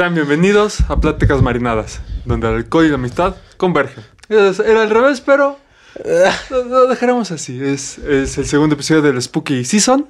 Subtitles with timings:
[0.00, 4.02] Sean bienvenidos a Pláticas Marinadas, donde el alcohol y la amistad convergen.
[4.30, 5.58] Era al revés, pero
[6.48, 7.62] lo, lo dejaremos así.
[7.62, 10.06] Es, es el segundo episodio del Spooky Season.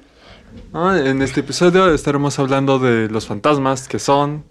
[0.72, 0.94] ¿no?
[0.96, 4.44] En este episodio estaremos hablando de los fantasmas, qué son,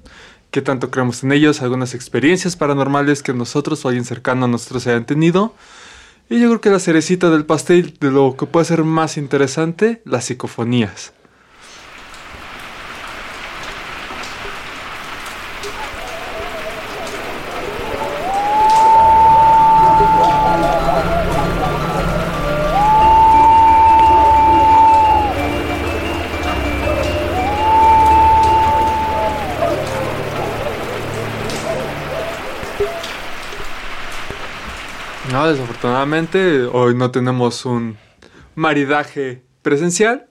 [0.52, 4.86] qué tanto creemos en ellos, algunas experiencias paranormales que nosotros o alguien cercano a nosotros
[4.87, 5.56] hayan tenido.
[6.29, 10.01] Y yo creo que la cerecita del pastel de lo que puede ser más interesante,
[10.04, 11.14] las psicofonías.
[35.89, 37.98] Desafortunadamente hoy no tenemos un
[38.56, 40.28] maridaje presencial.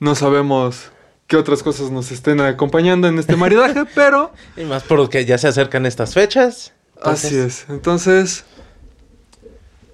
[0.00, 0.90] No sabemos
[1.26, 5.48] qué otras cosas nos estén acompañando en este maridaje, pero Y más porque ya se
[5.48, 6.72] acercan estas fechas.
[6.96, 7.66] Entonces, así es.
[7.68, 8.44] Entonces,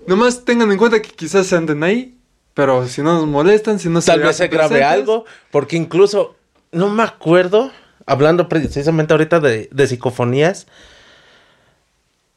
[0.06, 2.16] nomás tengan en cuenta que quizás se anden ahí,
[2.54, 6.36] pero si no nos molestan, si no se Tal vez se presentes, algo, porque incluso,
[6.70, 7.72] no me acuerdo,
[8.06, 10.66] hablando precisamente ahorita de, de psicofonías,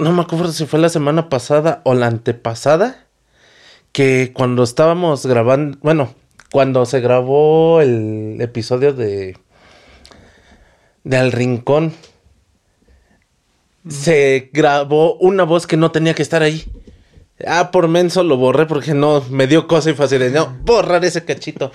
[0.03, 3.07] no me acuerdo si fue la semana pasada o la antepasada,
[3.91, 6.13] que cuando estábamos grabando, bueno,
[6.51, 9.37] cuando se grabó el episodio de,
[11.03, 11.93] de Al Rincón,
[13.89, 16.65] se grabó una voz que no tenía que estar ahí.
[17.45, 21.03] Ah, por menso lo borré porque no, me dio cosa y fácil de no, borrar
[21.03, 21.71] ese cachito.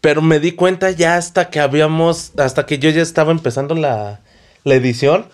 [0.00, 4.20] Pero me di cuenta ya hasta que habíamos, hasta que yo ya estaba empezando la,
[4.64, 5.26] la edición,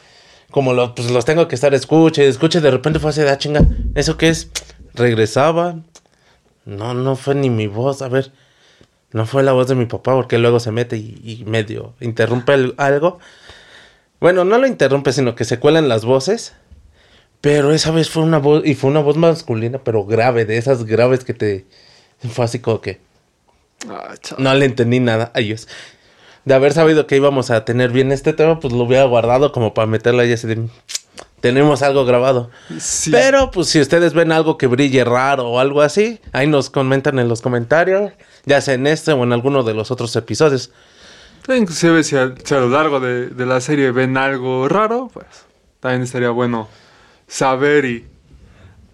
[0.52, 3.38] como lo, pues los tengo que estar escuche, escuche, de repente fue así de ah,
[3.38, 4.50] chinga, ¿eso qué es?
[4.94, 5.80] Regresaba,
[6.64, 8.30] no, no fue ni mi voz, a ver,
[9.12, 12.54] no fue la voz de mi papá porque luego se mete y, y medio interrumpe
[12.54, 13.18] el- algo.
[14.20, 16.54] Bueno, no lo interrumpe, sino que se cuelan las voces.
[17.40, 20.84] Pero esa vez fue una voz, y fue una voz masculina, pero grave, de esas
[20.84, 21.66] graves que te...
[22.30, 23.00] Fue así como que
[23.88, 25.66] Ah, no le entendí nada a ellos.
[26.44, 29.74] De haber sabido que íbamos a tener bien este tema, pues lo hubiera guardado como
[29.74, 30.68] para meterlo ahí así de...
[31.40, 32.50] Tenemos algo grabado.
[32.78, 33.10] Sí.
[33.10, 37.18] Pero pues si ustedes ven algo que brille raro o algo así, ahí nos comentan
[37.18, 38.12] en los comentarios,
[38.44, 40.70] ya sea en este o en alguno de los otros episodios.
[41.48, 45.26] Inclusive si a, si a lo largo de, de la serie ven algo raro, pues
[45.80, 46.68] también estaría bueno
[47.26, 48.06] saber y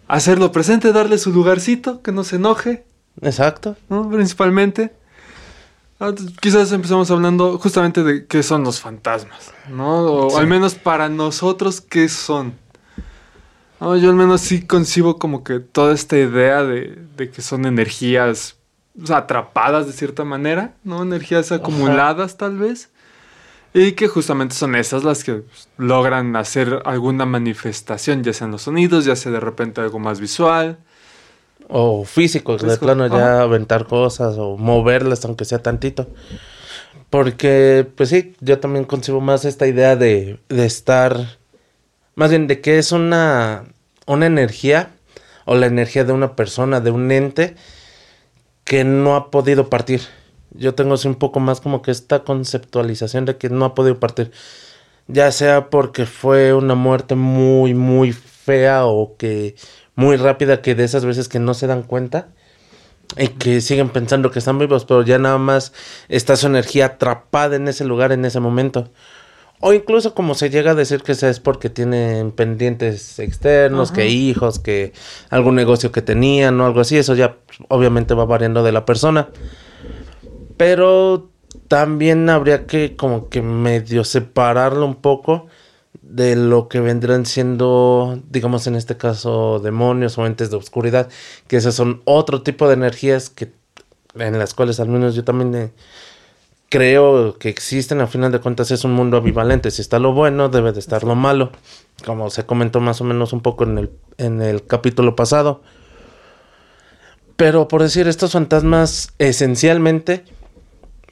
[0.06, 2.84] hacerlo presente, darle su lugarcito, que no se enoje,
[3.22, 3.76] Exacto.
[3.88, 4.08] ¿no?
[4.10, 4.92] Principalmente.
[6.00, 10.02] Ah, Quizás empezamos hablando justamente de qué son los fantasmas, ¿no?
[10.26, 10.36] O Sí.
[10.36, 12.54] al menos para nosotros, ¿qué son?
[13.80, 17.64] No, yo al menos sí concibo como que toda esta idea de, de que son
[17.66, 18.56] energías
[19.00, 21.02] o sea, atrapadas de cierta manera, ¿no?
[21.02, 22.90] Energías acumuladas tal vez.
[23.74, 28.62] Y que justamente son esas las que pues, logran hacer alguna manifestación, ya sean los
[28.62, 30.78] sonidos, ya sea de repente algo más visual.
[31.68, 36.06] O físicos, de Físico, plano ya aventar cosas o moverlas aunque sea tantito.
[37.10, 41.38] Porque, pues sí, yo también concibo más esta idea de, de estar,
[42.14, 43.64] más bien de que es una,
[44.06, 44.90] una energía
[45.44, 47.54] o la energía de una persona, de un ente
[48.64, 50.02] que no ha podido partir.
[50.50, 53.98] Yo tengo así un poco más como que esta conceptualización de que no ha podido
[53.98, 54.30] partir.
[55.06, 59.56] Ya sea porque fue una muerte muy, muy fea o que
[59.98, 62.28] muy rápida, que de esas veces que no se dan cuenta
[63.16, 65.72] y que siguen pensando que están vivos, pero ya nada más
[66.08, 68.92] está su energía atrapada en ese lugar, en ese momento.
[69.58, 74.60] O incluso como se llega a decir que es porque tienen pendientes externos, que hijos,
[74.60, 74.92] que
[75.30, 77.34] algún negocio que tenían o algo así, eso ya
[77.66, 79.30] obviamente va variando de la persona.
[80.56, 81.28] Pero
[81.66, 85.48] también habría que como que medio separarlo un poco
[86.02, 91.08] de lo que vendrán siendo, digamos en este caso, demonios o entes de oscuridad,
[91.46, 93.52] que esas son otro tipo de energías que
[94.14, 95.70] en las cuales al menos yo también eh,
[96.68, 100.48] creo que existen, a final de cuentas es un mundo ambivalente, si está lo bueno
[100.48, 101.52] debe de estar lo malo,
[102.04, 105.62] como se comentó más o menos un poco en el, en el capítulo pasado.
[107.36, 110.24] Pero por decir, estos fantasmas esencialmente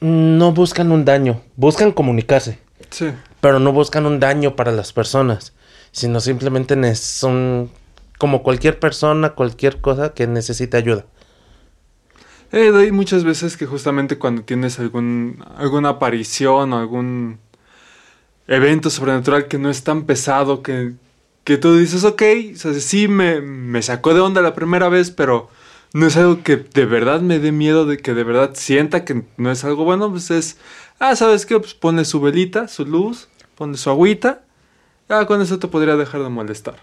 [0.00, 2.58] no buscan un daño, buscan comunicarse.
[2.90, 3.06] Sí.
[3.46, 5.52] Pero no buscan un daño para las personas,
[5.93, 7.70] sino simplemente son
[8.19, 11.06] como cualquier persona, cualquier cosa que necesite ayuda.
[12.50, 17.38] Eh, hay muchas veces que justamente cuando tienes algún, alguna aparición o algún
[18.48, 20.94] evento sobrenatural que no es tan pesado que,
[21.44, 22.22] que tú dices, ok,
[22.52, 25.50] o sea, sí me, me sacó de onda la primera vez, pero
[25.93, 29.22] no es algo que de verdad me dé miedo, de que de verdad sienta que
[29.37, 30.58] no es algo bueno, pues es,
[30.98, 31.60] ah, ¿sabes qué?
[31.60, 34.43] Pues ponle su velita, su luz, ponle su agüita
[35.08, 36.76] ya con eso te podría dejar de molestar.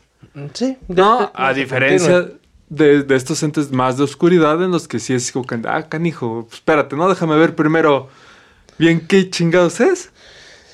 [0.54, 0.78] Sí.
[0.88, 2.30] No, a diferencia
[2.70, 5.90] de, de estos entes más de oscuridad en los que sí es como que, ah,
[5.90, 8.08] canijo, espérate, no, déjame ver primero
[8.78, 10.10] bien qué chingados es.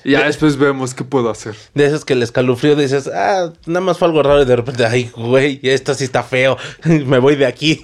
[0.03, 1.55] Y ya De- después vemos qué puedo hacer.
[1.73, 4.85] De esos que el escalofrío dices, ah, nada más fue algo raro y de repente,
[4.85, 6.55] ay, güey, esto sí está feo,
[6.85, 7.81] me voy de aquí.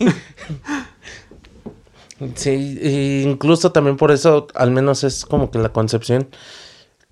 [2.35, 6.27] sí, incluso también por eso, al menos es como que la concepción.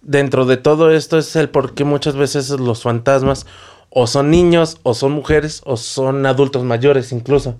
[0.03, 3.45] Dentro de todo esto es el por qué muchas veces los fantasmas
[3.89, 7.55] o son niños, o son mujeres, o son adultos mayores incluso.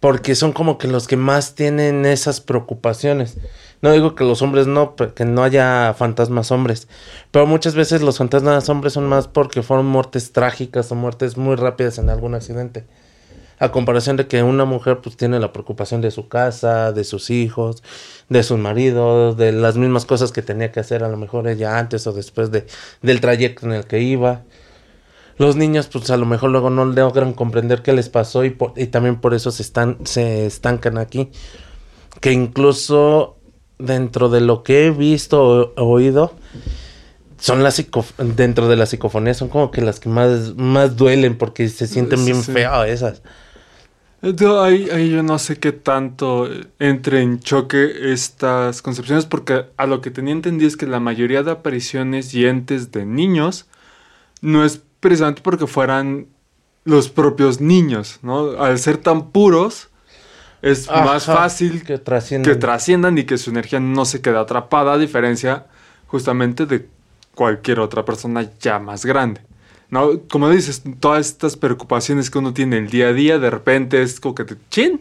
[0.00, 3.36] Porque son como que los que más tienen esas preocupaciones.
[3.82, 6.88] No digo que los hombres no, que no haya fantasmas hombres.
[7.30, 11.54] Pero muchas veces los fantasmas hombres son más porque fueron muertes trágicas o muertes muy
[11.54, 12.84] rápidas en algún accidente.
[13.60, 17.28] A comparación de que una mujer pues tiene la preocupación de su casa, de sus
[17.30, 17.82] hijos,
[18.28, 21.78] de sus maridos, de las mismas cosas que tenía que hacer a lo mejor ella
[21.78, 22.66] antes o después de,
[23.02, 24.42] del trayecto en el que iba.
[25.38, 28.72] Los niños, pues a lo mejor luego no logran comprender qué les pasó y, por-
[28.76, 31.30] y también por eso se, están, se estancan aquí.
[32.20, 33.38] Que incluso
[33.78, 36.34] dentro de lo que he visto o oído,
[37.38, 37.80] son las
[38.18, 42.18] dentro de las psicofonías, son como que las que más, más duelen porque se sienten
[42.18, 42.52] Sí, bien sí.
[42.52, 43.22] feas esas.
[44.20, 46.48] Yo, ahí, ahí yo no sé qué tanto
[46.80, 51.44] entre en choque estas concepciones, porque a lo que tenía entendido es que la mayoría
[51.44, 53.66] de apariciones y entes de niños
[54.40, 56.26] no es precisamente porque fueran
[56.84, 58.60] los propios niños, ¿no?
[58.60, 59.88] Al ser tan puros,
[60.62, 61.84] es más fácil
[62.42, 65.66] que trasciendan y que su energía no se quede atrapada, a diferencia
[66.08, 66.88] justamente de
[67.36, 69.42] cualquier otra persona ya más grande.
[69.90, 70.20] ¿No?
[70.28, 74.20] Como dices, todas estas preocupaciones que uno tiene el día a día, de repente es
[74.20, 75.00] como que te chin,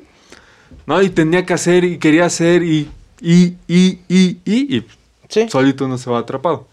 [0.86, 1.02] ¿no?
[1.02, 2.90] Y tenía que hacer y quería hacer y,
[3.20, 4.88] y, y, y, y, y
[5.28, 5.50] sí.
[5.50, 6.68] solito uno se va atrapado.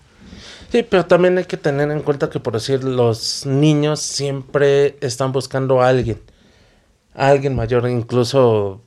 [0.75, 5.31] Sí, pero también hay que tener en cuenta que, por decir, los niños siempre están
[5.31, 6.21] buscando a alguien.
[7.15, 8.83] A alguien mayor, incluso,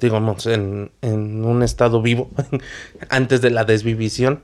[0.00, 2.30] digamos, en, en un estado vivo,
[3.10, 4.42] antes de la desvivisión.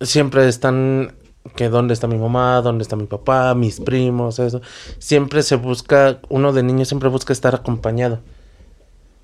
[0.00, 1.12] Siempre están
[1.54, 4.60] que dónde está mi mamá, dónde está mi papá, mis primos, eso.
[4.98, 8.20] Siempre se busca, uno de niño siempre busca estar acompañado.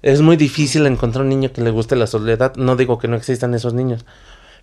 [0.03, 2.57] Es muy difícil encontrar un niño que le guste la soledad.
[2.57, 4.05] No digo que no existan esos niños.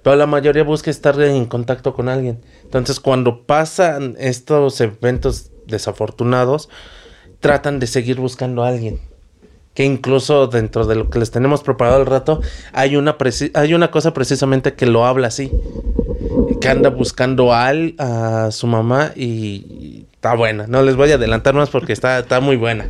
[0.03, 2.41] Pero la mayoría busca estar en contacto con alguien.
[2.63, 6.69] Entonces, cuando pasan estos eventos desafortunados,
[7.39, 8.99] tratan de seguir buscando a alguien.
[9.73, 12.41] Que incluso dentro de lo que les tenemos preparado al rato,
[12.73, 13.15] hay una,
[13.53, 15.51] hay una cosa precisamente que lo habla así.
[16.59, 20.67] Que anda buscando a, al- a su mamá y, y está buena.
[20.67, 22.89] No les voy a adelantar más porque está, está muy buena.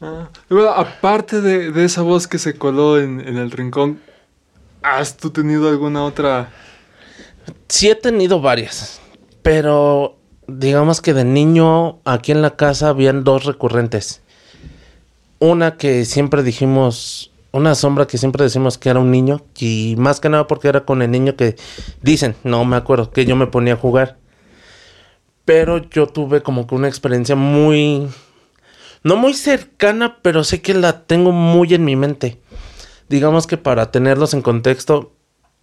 [0.00, 4.00] Ah, y bueno, aparte de, de esa voz que se coló en, en el rincón,
[4.82, 6.50] ¿has tú tenido alguna otra?
[7.68, 9.00] Sí he tenido varias,
[9.42, 10.16] pero
[10.48, 14.22] digamos que de niño aquí en la casa habían dos recurrentes.
[15.38, 20.20] Una que siempre dijimos, una sombra que siempre decimos que era un niño, y más
[20.20, 21.56] que nada porque era con el niño que
[22.02, 24.16] dicen, no me acuerdo, que yo me ponía a jugar.
[25.44, 28.08] Pero yo tuve como que una experiencia muy,
[29.02, 32.40] no muy cercana, pero sé que la tengo muy en mi mente.
[33.08, 35.12] Digamos que para tenerlos en contexto,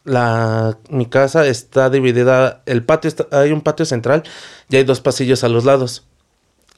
[0.06, 4.24] la mi casa está dividida el patio está- hay un patio central
[4.70, 6.06] y hay dos pasillos a los lados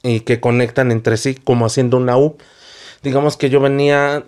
[0.04, 2.38] y que conectan entre sí como haciendo una U
[3.06, 4.26] digamos que yo venía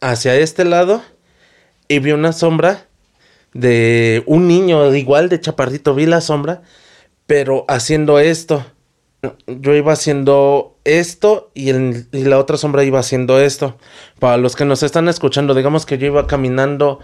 [0.00, 1.02] hacia este lado
[1.88, 2.86] y vi una sombra
[3.54, 6.62] de un niño igual de chaparrito vi la sombra
[7.26, 8.64] pero haciendo esto
[9.46, 13.76] yo iba haciendo esto y, el- y la otra sombra iba haciendo esto
[14.20, 17.00] para los que nos están escuchando digamos que yo iba caminando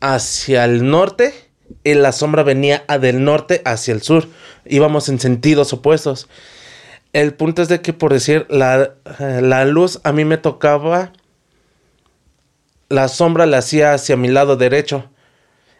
[0.00, 1.32] hacia el norte
[1.82, 4.28] y la sombra venía del norte hacia el sur.
[4.66, 6.28] Íbamos en sentidos opuestos.
[7.14, 11.12] El punto es de que, por decir, la, la luz a mí me tocaba,
[12.88, 15.08] la sombra la hacía hacia mi lado derecho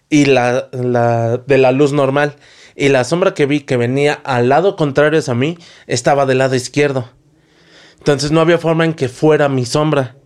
[0.08, 2.36] y la, la de la luz normal.
[2.76, 6.54] Y la sombra que vi que venía al lado contrario a mí estaba del lado
[6.54, 7.10] izquierdo.
[7.98, 10.16] Entonces no había forma en que fuera mi sombra.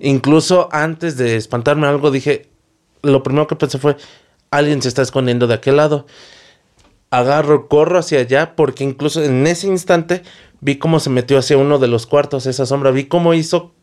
[0.00, 2.48] Incluso antes de espantarme algo dije,
[3.02, 3.96] lo primero que pensé fue,
[4.50, 6.06] alguien se está escondiendo de aquel lado.
[7.10, 10.22] Agarro, corro hacia allá, porque incluso en ese instante
[10.60, 13.74] vi cómo se metió hacia uno de los cuartos esa sombra, vi cómo hizo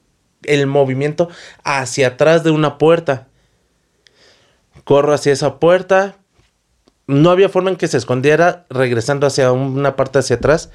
[0.44, 1.30] el movimiento
[1.64, 3.28] hacia atrás de una puerta.
[4.84, 6.18] Corro hacia esa puerta.
[7.08, 10.70] No había forma en que se escondiera regresando hacia una parte hacia atrás,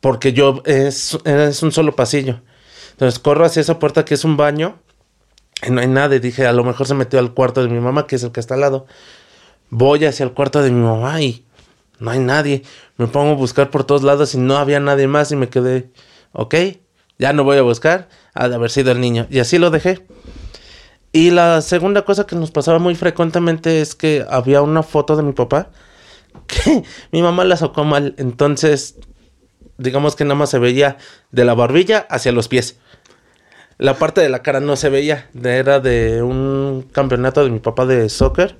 [0.00, 2.40] porque yo es, es un solo pasillo.
[2.92, 4.78] Entonces corro hacia esa puerta que es un baño.
[5.66, 6.20] Y no hay nadie.
[6.20, 8.40] Dije, a lo mejor se metió al cuarto de mi mamá, que es el que
[8.40, 8.86] está al lado.
[9.70, 11.44] Voy hacia el cuarto de mi mamá y
[11.98, 12.62] no hay nadie.
[12.96, 15.90] Me pongo a buscar por todos lados y no había nadie más y me quedé,
[16.32, 16.54] ok,
[17.18, 19.26] ya no voy a buscar, ha de haber sido el niño.
[19.30, 20.06] Y así lo dejé.
[21.12, 25.22] Y la segunda cosa que nos pasaba muy frecuentemente es que había una foto de
[25.22, 25.70] mi papá
[26.46, 28.14] que mi mamá la sacó mal.
[28.18, 28.96] Entonces,
[29.78, 30.98] digamos que nada más se veía
[31.30, 32.78] de la barbilla hacia los pies.
[33.78, 35.28] La parte de la cara no se veía.
[35.42, 38.58] Era de un campeonato de mi papá de soccer.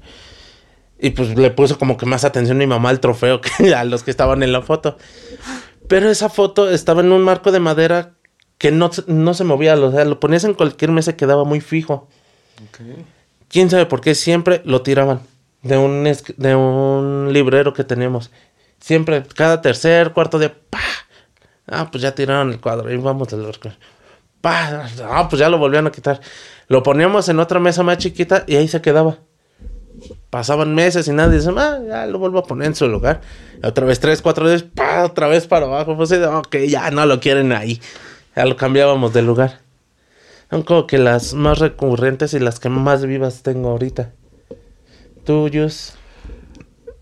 [0.98, 4.02] Y pues le puso como que más atención mi mamá al trofeo que a los
[4.02, 4.96] que estaban en la foto.
[5.88, 8.14] Pero esa foto estaba en un marco de madera
[8.58, 9.74] que no, no se movía.
[9.74, 12.08] O sea, lo ponías en cualquier mesa y quedaba muy fijo.
[13.48, 15.20] ¿Quién sabe por qué siempre lo tiraban?
[15.62, 16.04] De un,
[16.36, 18.30] de un librero que tenemos.
[18.80, 20.78] Siempre, cada tercer, cuarto día, ¡pah!
[21.66, 22.92] Ah, pues ya tiraron el cuadro.
[22.92, 23.46] Y vamos del
[24.40, 24.88] ¡Pah!
[25.04, 26.20] Ah, pues ya lo volvían a quitar.
[26.68, 29.18] Lo poníamos en otra mesa más chiquita y ahí se quedaba.
[30.30, 33.20] Pasaban meses y nadie dice, ah, ya lo vuelvo a poner en su lugar.
[33.62, 35.04] otra vez tres, cuatro días, ¡pah!
[35.04, 35.96] Otra vez para abajo.
[35.96, 37.80] Pues ok, ya no lo quieren ahí.
[38.34, 39.60] Ya lo cambiábamos de lugar.
[40.50, 44.12] Son como que las más recurrentes y las que más vivas tengo ahorita.
[45.24, 45.94] ¿Tuyos?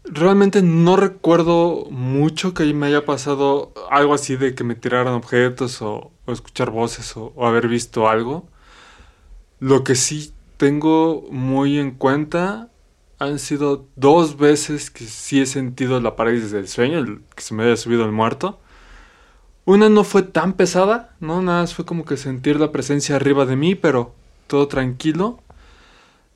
[0.04, 5.82] Realmente no recuerdo mucho que me haya pasado algo así de que me tiraran objetos
[5.82, 8.46] o, escuchar voces o, haber visto algo.
[9.60, 12.70] Lo que sí tengo muy en cuenta
[13.18, 17.64] han sido dos veces que sí he sentido la parálisis del sueño, que se me
[17.64, 18.59] haya subido el muerto.
[19.64, 21.40] Una no fue tan pesada, ¿no?
[21.40, 24.14] Nada más fue como que sentir la presencia arriba de mí, pero
[24.47, 25.40] todo tranquilo.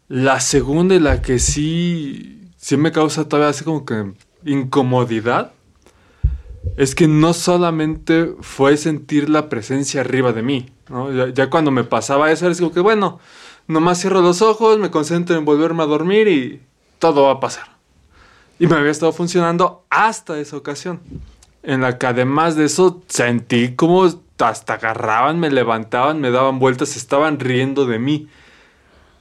[0.08, 4.12] La segunda y la que sí, sí me causa todavía así como que
[4.44, 5.52] incomodidad,
[6.76, 10.70] es que no solamente fue sentir la presencia arriba de mí.
[11.34, 13.20] Ya, cuando me pasaba eso, era como que, bueno,
[13.68, 16.60] nomás cierro los ojos, me concentro en volverme a dormir y
[16.98, 17.68] todo va a pasar.
[18.58, 21.00] Y me había estado funcionando hasta esa ocasión
[21.62, 24.08] en la que además de eso sentí como
[24.38, 28.28] hasta agarraban, me levantaban, me daban vueltas, estaban riendo de mí.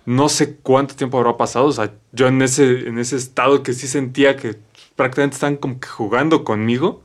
[0.06, 3.74] No sé cuánto tiempo habrá pasado, o sea, yo en ese, en ese estado que
[3.74, 4.58] sí sentía que
[4.96, 7.04] prácticamente están como que jugando conmigo.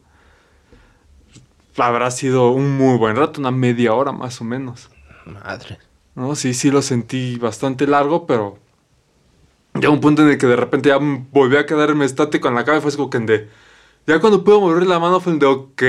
[1.76, 4.90] Habrá sido un muy buen rato, una media hora más o menos.
[5.25, 5.78] Madre.
[6.14, 8.59] No, sí, sí lo sentí bastante largo, pero
[9.75, 12.62] ya un punto en el que de repente ya volví a quedarme estático en la
[12.62, 13.49] y fue como que de
[14.07, 15.83] ya cuando pude mover la mano fue el de, ok,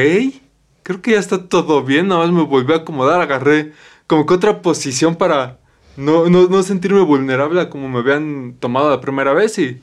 [0.83, 3.73] creo que ya está todo bien, nada más me volví a acomodar, agarré
[4.07, 5.59] como que otra posición para
[5.97, 9.81] no, no, sentirme vulnerable a como me habían tomado la primera vez y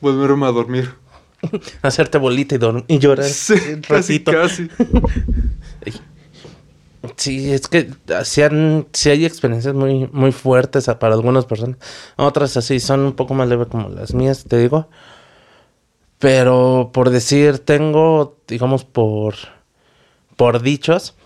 [0.00, 0.94] volverme a dormir.
[1.82, 3.26] Hacerte bolita y, y llorar.
[3.26, 3.54] Sí,
[3.86, 4.68] casi, casi.
[7.16, 7.90] Sí, es que
[8.24, 11.78] sí, han, hay experiencias muy, muy fuertes para algunas personas.
[12.16, 14.88] Otras así son un poco más leves como las mías, te digo.
[16.18, 19.34] Pero por decir, tengo, digamos, por,
[20.36, 21.16] por dichos,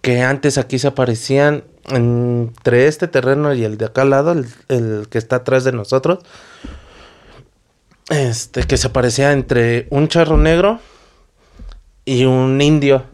[0.00, 5.08] que antes aquí se aparecían entre este terreno y el de acá al lado, el,
[5.08, 6.18] que está atrás de nosotros,
[8.08, 10.80] este, que se aparecía entre un charro negro
[12.04, 13.04] y un indio.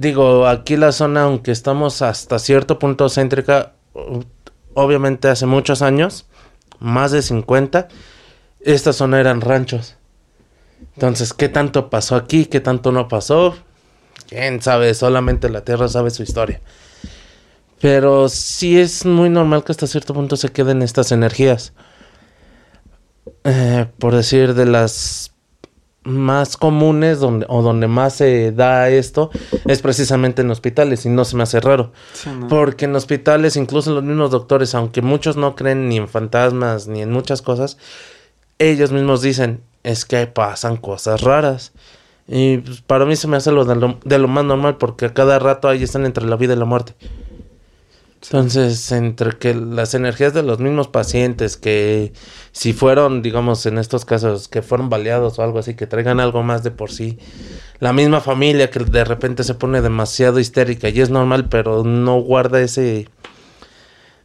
[0.00, 3.74] Digo, aquí la zona, aunque estamos hasta cierto punto céntrica,
[4.72, 6.24] obviamente hace muchos años,
[6.78, 7.88] más de 50,
[8.60, 9.96] esta zona eran ranchos.
[10.94, 12.46] Entonces, ¿qué tanto pasó aquí?
[12.46, 13.54] ¿Qué tanto no pasó?
[14.26, 16.62] Quién sabe, solamente la Tierra sabe su historia.
[17.78, 21.74] Pero sí es muy normal que hasta cierto punto se queden estas energías.
[23.44, 25.34] Eh, por decir, de las
[26.02, 29.30] más comunes donde, o donde más se da esto
[29.66, 31.92] es precisamente en hospitales y no se me hace raro.
[32.48, 37.02] Porque en hospitales, incluso los mismos doctores, aunque muchos no creen ni en fantasmas ni
[37.02, 37.76] en muchas cosas,
[38.58, 41.72] ellos mismos dicen, es que pasan cosas raras.
[42.26, 45.38] Y pues, para mí se me hace lo de, lo más normal porque a cada
[45.38, 46.94] rato ahí están entre la vida y la muerte.
[48.22, 52.12] Entonces, entre que las energías de los mismos pacientes, que
[52.52, 56.42] si fueron, digamos, en estos casos, que fueron baleados o algo así, que traigan algo
[56.42, 57.18] más de por sí,
[57.78, 62.20] la misma familia que de repente se pone demasiado histérica y es normal, pero no
[62.20, 63.08] guarda ese,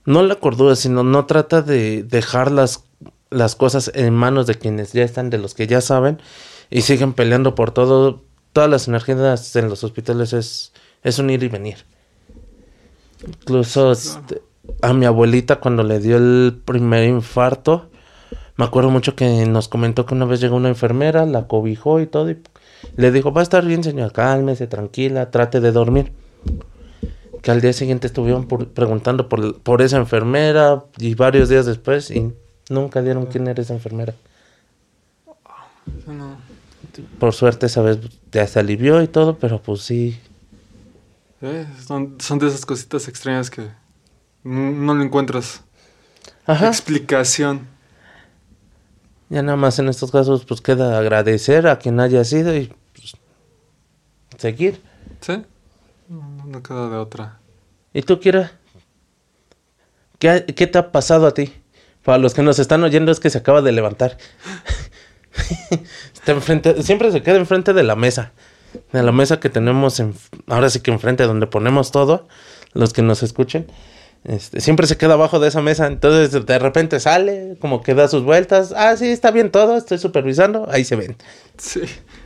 [0.04, 2.84] no la cordura, sino no trata de dejar las
[3.30, 6.22] las cosas en manos de quienes ya están, de los que ya saben,
[6.70, 8.24] y siguen peleando por todo.
[8.54, 10.72] Todas las energías en los hospitales es,
[11.04, 11.86] es un ir y venir.
[13.26, 14.42] Incluso este,
[14.82, 17.90] a mi abuelita cuando le dio el primer infarto,
[18.58, 22.08] me acuerdo mucho que nos comentó que una vez llegó una enfermera, la cobijó y
[22.08, 22.42] todo, y
[22.96, 26.14] le dijo, va a estar bien señora, cálmese, tranquila, trate de dormir.
[27.42, 32.34] Que al día siguiente estuvieron preguntando por, por esa enfermera y varios días después y
[32.70, 34.14] Nunca dieron quién era esa enfermera.
[37.20, 38.00] Por suerte esa vez
[38.32, 40.20] ya se alivió y todo, pero pues sí.
[41.46, 43.70] Eh, son, son de esas cositas extrañas que
[44.44, 45.62] no, le encuentras
[46.48, 46.70] Ajá.
[46.70, 47.68] explicación.
[49.30, 53.14] Ya nada más en estos casos pues queda agradecer a quien haya sido y pues,
[54.40, 54.82] seguir.
[55.22, 55.44] ¿Sí?
[56.10, 57.40] No, no queda de otra.
[57.94, 58.52] ¿Y tú, Kira?
[60.18, 61.54] ¿Qué, ¿Qué te ha pasado a ti?
[62.04, 64.18] Para los que nos están oyendo es que se acaba de levantar.
[66.14, 68.32] Está enfrente, siempre se queda enfrente de la mesa.
[68.92, 70.16] De la mesa que tenemos, en,
[70.48, 72.28] ahora sí que enfrente donde ponemos todo,
[72.74, 73.68] los que nos escuchen.
[74.24, 78.08] Este, siempre se queda abajo de esa mesa, entonces de repente sale, como que da
[78.08, 78.74] sus vueltas.
[78.76, 80.68] Ah, sí, está bien todo, estoy supervisando.
[80.72, 81.16] Ahí se ven.
[81.58, 81.82] Sí,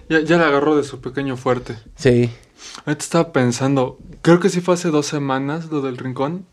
[0.08, 1.76] ya, ya le agarró de su pequeño fuerte.
[1.96, 2.30] Sí.
[2.86, 6.46] Ahorita estaba pensando, creo que sí fue hace dos semanas lo del rincón,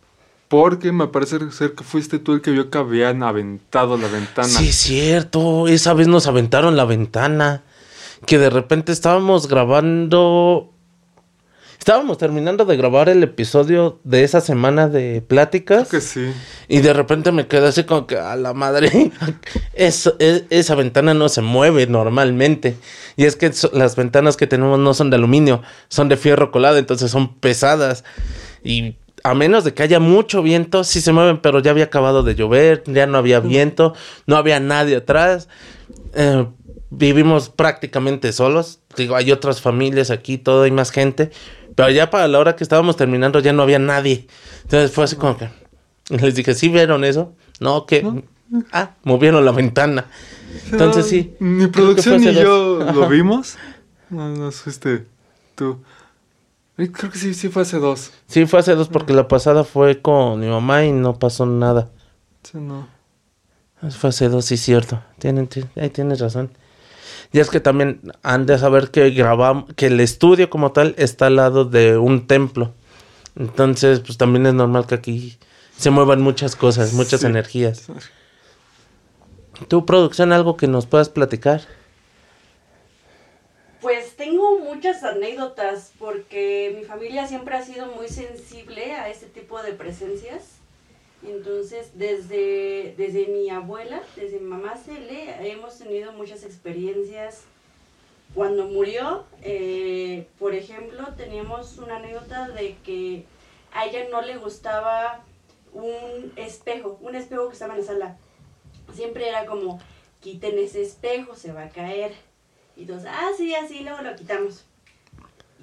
[0.48, 4.48] porque me parece ser que fuiste tú el que vio que habían aventado la ventana.
[4.48, 5.68] Sí, es cierto.
[5.68, 7.62] Esa vez nos aventaron la ventana.
[8.24, 10.72] Que de repente estábamos grabando.
[11.78, 15.86] Estábamos terminando de grabar el episodio de esa semana de pláticas.
[15.88, 16.32] Creo que sí.
[16.66, 19.12] Y de repente me quedé así como que a la madre.
[19.74, 22.76] Eso- e- esa ventana no se mueve normalmente.
[23.16, 26.50] Y es que so- las ventanas que tenemos no son de aluminio, son de fierro
[26.50, 28.02] colado, entonces son pesadas.
[28.64, 32.22] Y a menos de que haya mucho viento, sí se mueven, pero ya había acabado
[32.24, 33.94] de llover, ya no había viento,
[34.26, 35.48] no había nadie atrás.
[36.14, 36.46] Eh,
[36.90, 38.80] vivimos prácticamente solos.
[38.96, 41.30] Digo, hay otras familias aquí, todo, hay más gente.
[41.74, 44.26] Pero ya para la hora que estábamos terminando ya no había nadie.
[44.62, 45.48] Entonces fue así como que...
[46.08, 47.34] Les dije, ¿sí vieron eso?
[47.60, 48.06] No, que...
[48.72, 50.06] Ah, movieron la ventana.
[50.70, 51.34] Entonces sí.
[51.40, 52.94] Ni producción ni yo dos.
[52.94, 53.56] lo vimos.
[54.08, 55.04] No, no fuiste
[55.56, 55.80] tú.
[56.76, 58.12] Creo que sí, sí fue hace dos.
[58.28, 61.90] Sí, fue hace dos porque la pasada fue con mi mamá y no pasó nada.
[62.44, 62.86] Sí, no.
[63.90, 65.02] Fue hace dos, sí, cierto.
[65.18, 66.50] Tienen, ti- ahí tienes razón.
[67.32, 71.26] Y es que también han de saber que grabamos, que el estudio como tal está
[71.26, 72.72] al lado de un templo.
[73.36, 75.38] Entonces, pues también es normal que aquí
[75.76, 77.26] se muevan muchas cosas, muchas Sí.
[77.26, 77.86] energías.
[79.68, 81.62] ¿Tu producción algo que nos puedas platicar?
[83.80, 89.62] Pues tengo muchas anécdotas porque mi familia siempre ha sido muy sensible a este tipo
[89.62, 90.55] de presencias.
[91.22, 97.44] Entonces, desde, desde mi abuela, desde mi mamá Cele, hemos tenido muchas experiencias.
[98.34, 103.24] Cuando murió, eh, por ejemplo, teníamos una anécdota de que
[103.72, 105.24] a ella no le gustaba
[105.72, 108.18] un espejo, un espejo que estaba en la sala.
[108.92, 109.80] Siempre era como,
[110.20, 112.12] quiten ese espejo, se va a caer.
[112.76, 114.64] Y entonces, ah, sí, así luego lo quitamos.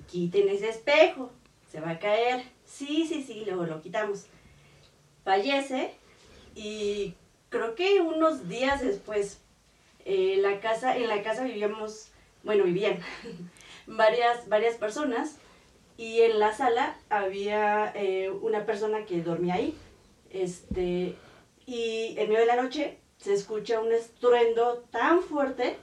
[0.09, 1.31] Quiten ese espejo,
[1.71, 2.43] se va a caer.
[2.65, 4.25] Sí, sí, sí, luego lo quitamos.
[5.23, 5.93] Fallece
[6.55, 7.15] y
[7.49, 9.39] creo que unos días después,
[10.05, 12.09] eh, la casa, en la casa vivíamos,
[12.43, 12.99] bueno, vivían
[13.87, 15.37] varias, varias personas
[15.97, 19.77] y en la sala había eh, una persona que dormía ahí.
[20.31, 21.15] Este,
[21.65, 25.77] y en medio de la noche se escucha un estruendo tan fuerte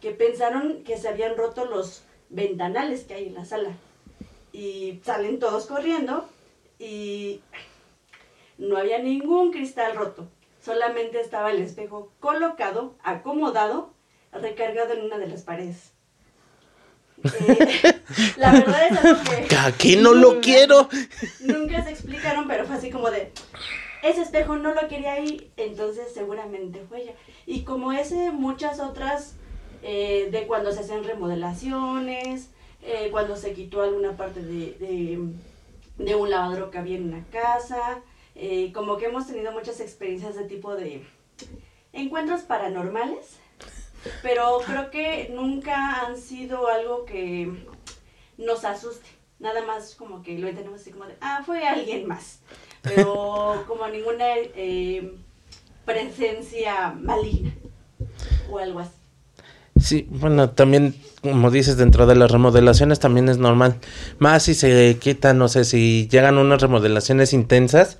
[0.00, 3.72] que pensaron que se habían roto los ventanales que hay en la sala.
[4.52, 6.28] Y salen todos corriendo
[6.78, 7.40] y
[8.58, 10.28] no había ningún cristal roto.
[10.62, 13.94] Solamente estaba el espejo colocado, acomodado,
[14.32, 15.92] recargado en una de las paredes.
[17.24, 17.94] Eh,
[18.36, 19.56] la verdad es algo que...
[19.58, 20.88] Aquí no lo nunca- quiero.
[21.40, 23.32] Nunca se explicaron, pero fue así como de,
[24.02, 27.12] ese espejo no lo quería ahí, entonces seguramente fue ella.
[27.46, 29.34] Y como ese, muchas otras,
[29.82, 32.50] eh, de cuando se hacen remodelaciones,
[32.82, 35.18] eh, cuando se quitó alguna parte de, de,
[36.04, 38.00] de un lavadero que había en una casa,
[38.38, 41.04] eh, como que hemos tenido muchas experiencias de tipo de
[41.92, 43.36] encuentros paranormales,
[44.22, 47.52] pero creo que nunca han sido algo que
[48.36, 49.08] nos asuste.
[49.40, 52.38] Nada más como que lo entendemos así como de, ah, fue alguien más.
[52.82, 55.14] Pero como ninguna eh,
[55.84, 57.52] presencia maligna
[58.50, 58.92] o algo así.
[59.80, 63.76] Sí, bueno, también, como dices, dentro de las remodelaciones también es normal.
[64.18, 67.98] Más si se quitan, no sé, si llegan unas remodelaciones intensas,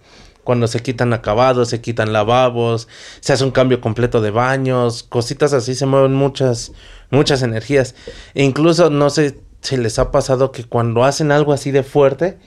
[0.48, 2.88] cuando se quitan acabados, se quitan lavabos,
[3.20, 6.72] se hace un cambio completo de baños, cositas así, se mueven muchas,
[7.10, 7.94] muchas energías.
[8.32, 12.38] E incluso, no sé si les ha pasado que cuando hacen algo así de fuerte,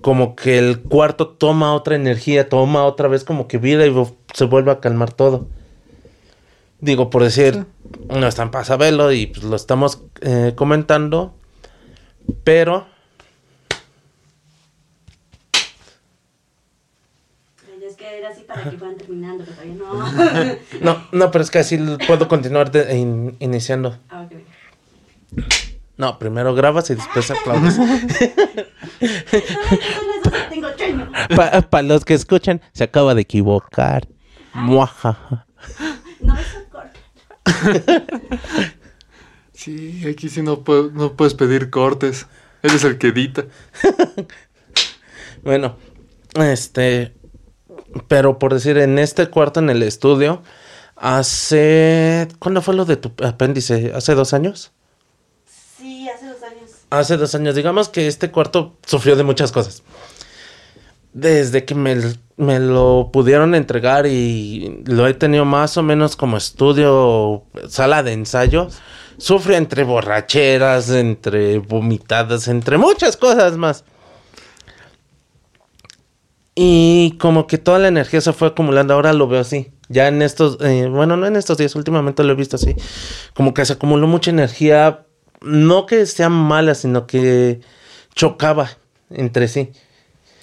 [0.00, 3.92] como que el cuarto toma otra energía, toma otra vez como que vida y
[4.34, 5.48] se vuelve a calmar todo.
[6.78, 7.66] Digo, por decir,
[8.08, 11.34] no están para saberlo y pues, lo estamos eh, comentando,
[12.44, 12.86] pero
[17.82, 20.94] Ay, Es que era así para que fueran terminando, pero todavía no.
[20.94, 23.98] no, no, pero es que así puedo continuar de- in- iniciando.
[24.08, 24.32] Ah, ok.
[25.96, 27.78] No, primero grabas y después aplaudes.
[30.48, 30.68] Tengo.
[31.70, 34.08] Para los que escuchan, se acaba de equivocar.
[34.54, 35.46] Muaja.
[36.20, 38.04] No, eso corta.
[39.52, 42.26] Sí, aquí sí no, puedo- no puedes pedir cortes.
[42.62, 43.44] Él es el que edita.
[45.42, 45.76] Bueno,
[46.36, 47.14] este.
[48.08, 50.42] Pero por decir, en este cuarto en el estudio,
[50.96, 52.28] hace.
[52.38, 53.92] ¿Cuándo fue lo de tu apéndice?
[53.94, 54.72] ¿Hace dos años?
[55.78, 56.70] Sí, hace dos años.
[56.90, 57.54] Hace dos años.
[57.54, 59.82] Digamos que este cuarto sufrió de muchas cosas.
[61.12, 61.96] Desde que me,
[62.36, 68.12] me lo pudieron entregar y lo he tenido más o menos como estudio, sala de
[68.12, 68.68] ensayo,
[69.18, 73.84] sufre entre borracheras, entre vomitadas, entre muchas cosas más.
[76.54, 79.72] Y como que toda la energía se fue acumulando, ahora lo veo así.
[79.88, 82.76] Ya en estos, eh, bueno, no en estos días, últimamente lo he visto así.
[83.34, 85.06] Como que se acumuló mucha energía,
[85.40, 87.60] no que sea mala, sino que
[88.14, 88.70] chocaba
[89.10, 89.72] entre sí.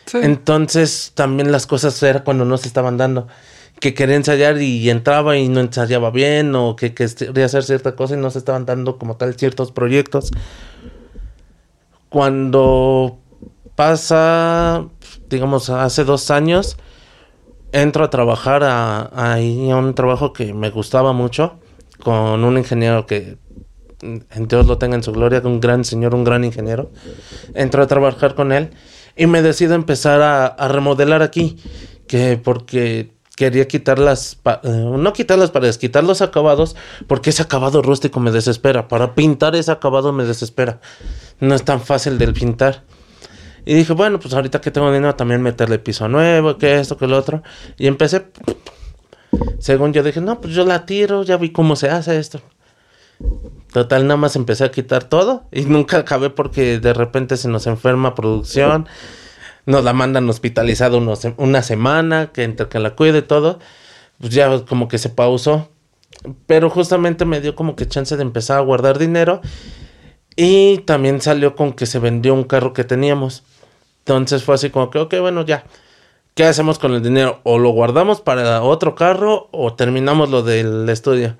[0.05, 0.17] Sí.
[0.23, 3.27] Entonces también las cosas era cuando no se estaban dando.
[3.79, 7.95] Que quería ensayar y entraba y no ensayaba bien o que, que quería hacer cierta
[7.95, 10.31] cosa y no se estaban dando como tal ciertos proyectos.
[12.09, 13.19] Cuando
[13.75, 14.89] pasa,
[15.29, 16.77] digamos, hace dos años,
[17.71, 21.59] entro a trabajar a, a un trabajo que me gustaba mucho
[22.03, 23.37] con un ingeniero que
[24.01, 26.91] en Dios lo tenga en su gloria, un gran señor, un gran ingeniero.
[27.53, 28.69] Entro a trabajar con él
[29.15, 31.57] y me decido empezar a, a remodelar aquí,
[32.07, 36.75] que porque quería quitar las, pa- eh, no quitar las paredes, quitar los acabados,
[37.07, 38.87] porque ese acabado rústico me desespera.
[38.87, 40.79] Para pintar ese acabado me desespera.
[41.39, 42.83] No es tan fácil del pintar.
[43.65, 47.07] Y dije, bueno, pues ahorita que tengo dinero también meterle piso nuevo, que esto, que
[47.07, 47.43] lo otro.
[47.77, 48.25] Y empecé,
[49.59, 52.41] según yo dije, no, pues yo la tiro, ya vi cómo se hace esto.
[53.71, 57.67] Total, nada más empecé a quitar todo y nunca acabé porque de repente se nos
[57.67, 58.87] enferma producción,
[59.65, 63.59] nos la mandan hospitalizada unos- una semana, que entre que la cuide todo,
[64.19, 65.69] pues ya como que se pausó.
[66.47, 69.41] Pero justamente me dio como que chance de empezar a guardar dinero
[70.41, 73.43] y también salió con que se vendió un carro que teníamos.
[74.05, 75.65] Entonces fue así como que, ok, bueno, ya.
[76.33, 77.41] ¿Qué hacemos con el dinero?
[77.43, 81.35] O lo guardamos para otro carro o terminamos lo del estudio.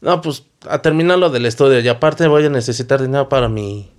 [0.00, 1.78] No, pues a terminar lo del estudio.
[1.78, 3.92] Y aparte voy a necesitar dinero para mi,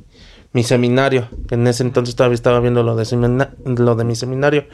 [0.52, 1.30] mi seminario.
[1.50, 4.66] En ese entonces todavía estaba viendo lo de, lo de mi seminario.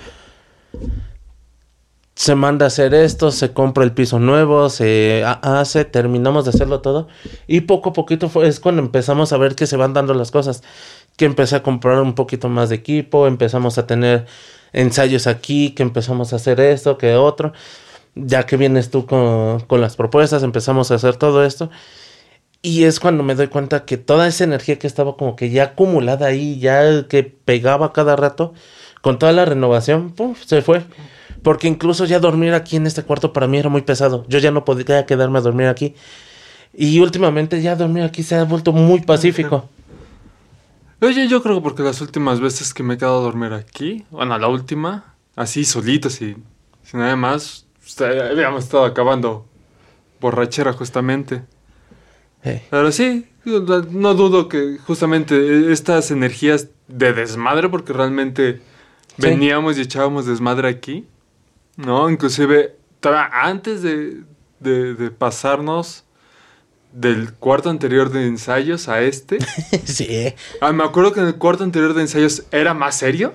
[2.20, 6.50] Se manda a hacer esto, se compra el piso nuevo, se ha- hace, terminamos de
[6.50, 7.08] hacerlo todo.
[7.48, 10.30] Y poco a poquito fue, es cuando empezamos a ver que se van dando las
[10.30, 10.62] cosas.
[11.16, 14.26] Que empecé a comprar un poquito más de equipo, empezamos a tener
[14.74, 17.54] ensayos aquí, que empezamos a hacer esto, que otro
[18.16, 21.70] ya que vienes tú con, con las propuestas, empezamos a hacer todo esto.
[22.62, 25.64] Y es cuando me doy cuenta que toda esa energía que estaba como que ya
[25.64, 28.54] acumulada ahí, ya que pegaba cada rato,
[29.02, 30.36] con toda la renovación, ¡pum!
[30.46, 30.84] se fue.
[31.44, 34.26] Porque incluso ya dormir aquí en este cuarto para mí era muy pesado.
[34.28, 35.96] Yo ya no podía quedarme a dormir aquí.
[36.74, 39.70] Y últimamente ya dormir aquí se ha vuelto muy pacífico.
[41.02, 44.04] Oye, yo creo que porque las últimas veces que me he quedado a dormir aquí,
[44.12, 46.44] bueno, la última, así solito, sin,
[46.84, 49.46] sin nada más, pues, eh, habíamos estado acabando
[50.20, 51.42] borrachera justamente.
[52.70, 58.62] Pero sí, no dudo que justamente estas energías de desmadre, porque realmente
[59.18, 59.24] Sí.
[59.28, 61.06] veníamos y echábamos desmadre aquí,
[61.86, 62.10] ¿no?
[62.10, 62.76] Inclusive,
[63.32, 64.22] antes de,
[64.60, 66.04] de- de pasarnos
[66.94, 69.38] del cuarto anterior de ensayos a este,
[69.86, 73.34] sí, ah, me acuerdo que en el cuarto anterior de ensayos era más serio.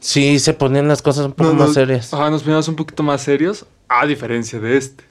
[0.00, 2.12] sí, se ponían las cosas un poco más serias.
[2.14, 5.04] Ajá, nos poníamos un poquito más serios, a diferencia de este.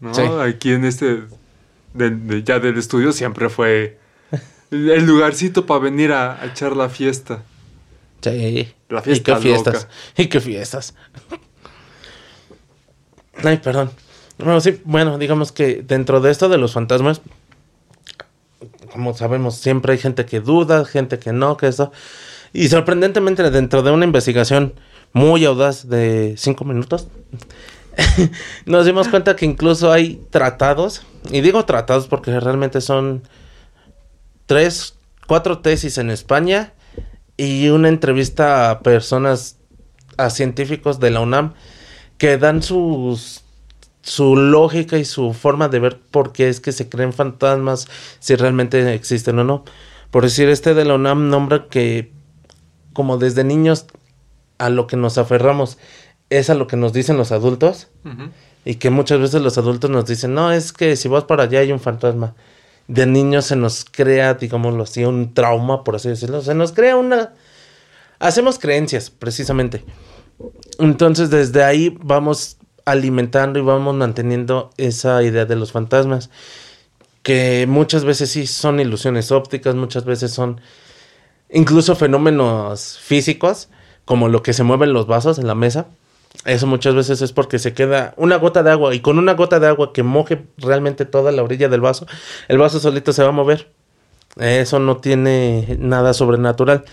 [0.00, 0.14] ¿no?
[0.14, 0.22] Sí.
[0.22, 1.22] Aquí en este,
[1.94, 3.98] de- de- ya del estudio, siempre fue
[4.70, 7.42] el el lugarcito para venir a, a echar la fiesta.
[8.22, 8.72] Sí.
[8.88, 9.74] La fiesta ¿Y qué fiestas?
[9.74, 9.88] loca.
[10.16, 10.94] ¿Y qué fiestas?
[13.42, 13.90] Ay, perdón.
[14.38, 17.20] Bueno, sí, bueno, digamos que dentro de esto de los fantasmas,
[18.92, 21.92] como sabemos, siempre hay gente que duda, gente que no, que eso.
[22.52, 24.74] Y sorprendentemente, dentro de una investigación
[25.12, 27.08] muy audaz de cinco minutos,
[28.66, 33.22] nos dimos cuenta que incluso hay tratados, y digo tratados porque realmente son
[34.46, 36.72] tres, cuatro tesis en España
[37.36, 39.58] y una entrevista a personas,
[40.16, 41.54] a científicos de la UNAM,
[42.24, 43.42] que dan sus
[44.00, 47.86] su lógica y su forma de ver por qué es que se creen fantasmas,
[48.18, 49.64] si realmente existen o no.
[50.10, 52.12] Por decir, este de la UNAM nombra que
[52.94, 53.84] como desde niños
[54.56, 55.76] a lo que nos aferramos
[56.30, 57.88] es a lo que nos dicen los adultos
[58.64, 61.60] y que muchas veces los adultos nos dicen, no, es que si vas para allá
[61.60, 62.34] hay un fantasma.
[62.88, 66.40] de niños se nos crea, digámoslo así, un trauma, por así decirlo.
[66.40, 67.34] Se nos crea una...
[68.18, 69.84] Hacemos creencias, precisamente.
[70.78, 76.30] Entonces desde ahí vamos alimentando y vamos manteniendo esa idea de los fantasmas.
[77.22, 80.60] Que muchas veces sí son ilusiones ópticas, muchas veces son
[81.50, 83.68] incluso fenómenos físicos,
[84.04, 85.86] como lo que se mueven los vasos en la mesa.
[86.44, 89.60] Eso muchas veces es porque se queda una gota de agua y con una gota
[89.60, 92.06] de agua que moje realmente toda la orilla del vaso,
[92.48, 93.70] el vaso solito se va a mover.
[94.36, 96.84] Eso no tiene nada sobrenatural.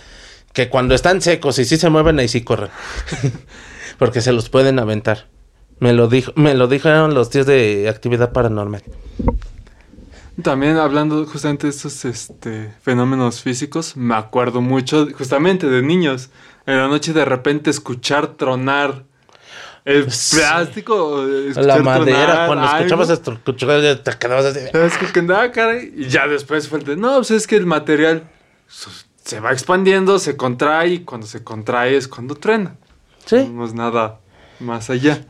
[0.53, 2.69] Que cuando están secos y sí se mueven, ahí sí corren.
[3.97, 5.27] porque se los pueden aventar.
[5.79, 8.83] Me lo, dijo, me lo dijeron los días de actividad paranormal.
[10.41, 16.29] También hablando justamente de estos este, fenómenos físicos, me acuerdo mucho justamente de niños.
[16.65, 19.03] En la noche de repente escuchar tronar
[19.85, 21.25] el plástico.
[21.55, 24.59] La madera, cuando escuchabas esto, te quedabas así.
[24.71, 25.81] ¿Sabes qué andaba, cara?
[25.81, 28.23] Y ya después fue el de, no, pues es que el material
[29.23, 32.75] se va expandiendo, se contrae y cuando se contrae es cuando truena.
[33.25, 33.49] Sí.
[33.51, 34.19] No es nada
[34.59, 35.25] más allá.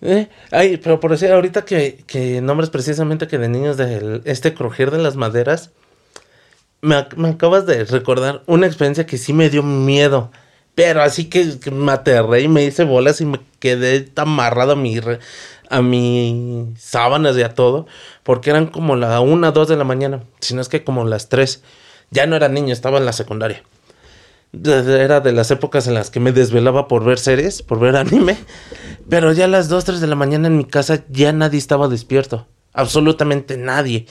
[0.00, 4.52] Eh, ay, pero por decir, ahorita que, que nombres precisamente que de niños de este
[4.54, 5.70] crujir de las maderas,
[6.80, 10.30] me, me, acabas de recordar una experiencia que sí me dio miedo.
[10.74, 14.76] Pero así que, que me aterré y me hice bolas y me quedé amarrado a
[14.76, 14.98] mi,
[15.68, 17.86] a mi sábanas y a todo.
[18.22, 20.24] Porque eran como la una, dos de la mañana.
[20.40, 21.62] Si no es que como las tres.
[22.12, 23.64] Ya no era niño, estaba en la secundaria.
[24.52, 28.36] Era de las épocas en las que me desvelaba por ver series, por ver anime.
[29.08, 31.88] Pero ya a las 2, 3 de la mañana en mi casa ya nadie estaba
[31.88, 32.46] despierto.
[32.74, 34.06] Absolutamente nadie.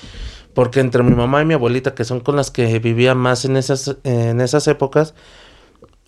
[0.56, 3.56] Porque entre mi mamá y mi abuelita, que son con las que vivía más en
[3.56, 5.14] esas, en esas épocas,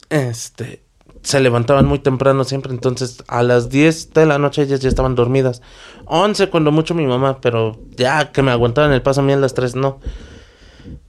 [0.10, 0.84] este,
[1.21, 2.73] se levantaban muy temprano siempre.
[2.73, 5.62] Entonces a las 10 de la noche ellas ya estaban dormidas.
[6.06, 9.38] 11 cuando mucho mi mamá, pero ya que me aguantaban el paso a mí a
[9.38, 9.99] las 3 no.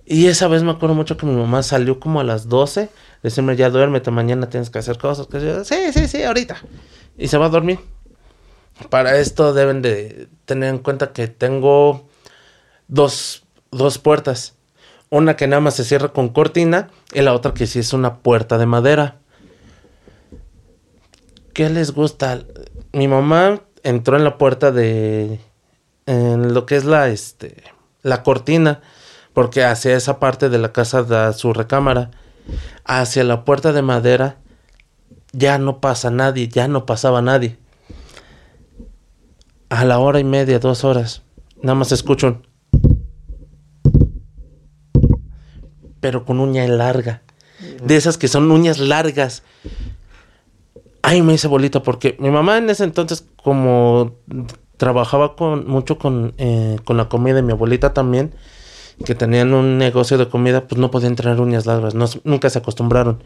[0.07, 2.90] Y esa vez me acuerdo mucho que mi mamá salió como a las 12
[3.25, 5.27] decirme ya duérmete, mañana tienes que hacer cosas.
[5.27, 6.59] Que sí, sí, sí, ahorita.
[7.17, 7.81] Y se va a dormir.
[8.90, 12.07] Para esto deben de tener en cuenta que tengo
[12.87, 14.55] dos, dos puertas.
[15.09, 18.19] Una que nada más se cierra con cortina y la otra que sí es una
[18.19, 19.21] puerta de madera.
[21.55, 22.43] ¿Qué les gusta?
[22.93, 25.40] Mi mamá entró en la puerta de
[26.07, 27.62] en lo que es la este
[28.03, 28.83] la cortina
[29.35, 32.11] porque hacia esa parte de la casa da su recámara
[32.85, 34.38] hacia la puerta de madera
[35.33, 37.59] ya no pasa nadie, ya no pasaba nadie.
[39.68, 41.23] A la hora y media, dos horas,
[41.61, 42.47] nada más escucho un...
[46.01, 47.23] Pero con uña larga.
[47.83, 49.42] De esas que son uñas largas.
[51.03, 54.14] Ay, me hice bolita porque mi mamá en ese entonces como
[54.77, 58.35] trabajaba con mucho con, eh, con la comida y mi abuelita también,
[59.05, 62.59] que tenían un negocio de comida, pues no podían traer uñas largas, no, nunca se
[62.59, 63.23] acostumbraron.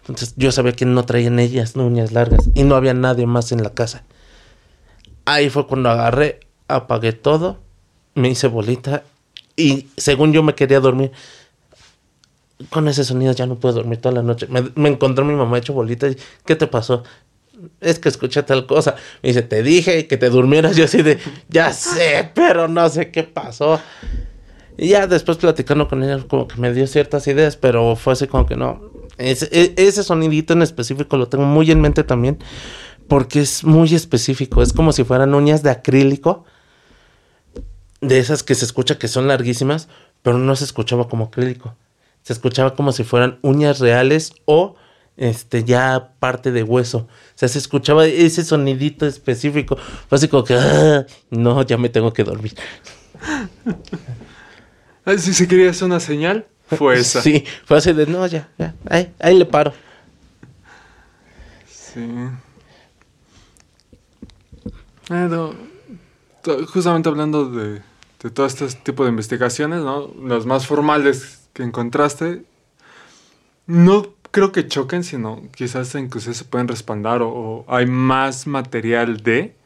[0.00, 3.62] Entonces yo sabía que no traían ellas uñas largas y no había nadie más en
[3.62, 4.04] la casa.
[5.24, 7.58] Ahí fue cuando agarré, apagué todo,
[8.14, 9.02] me hice bolita
[9.56, 11.12] y según yo me quería dormir.
[12.70, 14.46] Con ese sonido ya no puedo dormir toda la noche.
[14.48, 17.04] Me, me encontró mi mamá hecho bolita y ¿qué te pasó?
[17.80, 18.94] es que escuché tal cosa.
[19.22, 20.76] Me dice, te dije que te durmieras.
[20.76, 23.80] Yo así de, ya sé, pero no sé qué pasó.
[24.80, 28.28] Y ya después platicando con ella, como que me dio ciertas ideas, pero fue así
[28.28, 28.80] como que no.
[29.18, 32.38] Ese, e, ese sonidito en específico lo tengo muy en mente también,
[33.08, 34.62] porque es muy específico.
[34.62, 36.44] Es como si fueran uñas de acrílico,
[38.00, 39.88] de esas que se escucha que son larguísimas,
[40.22, 41.74] pero no se escuchaba como acrílico.
[42.22, 44.76] Se escuchaba como si fueran uñas reales o
[45.16, 46.98] este ya parte de hueso.
[46.98, 49.76] O sea, se escuchaba ese sonidito específico.
[50.08, 52.54] Fue así como que, ah, no, ya me tengo que dormir.
[55.16, 57.22] Si se quería hacer una señal, fue esa.
[57.22, 59.72] Sí, fue así de, no, ya, ya, ahí, ahí le paro.
[61.66, 62.06] Sí.
[65.08, 65.54] Pero,
[66.66, 67.80] justamente hablando de,
[68.22, 70.12] de todo este tipo de investigaciones, ¿no?
[70.22, 72.44] Las más formales que encontraste,
[73.66, 79.22] no creo que choquen, sino quizás inclusive se pueden respaldar o, o hay más material
[79.22, 79.56] de,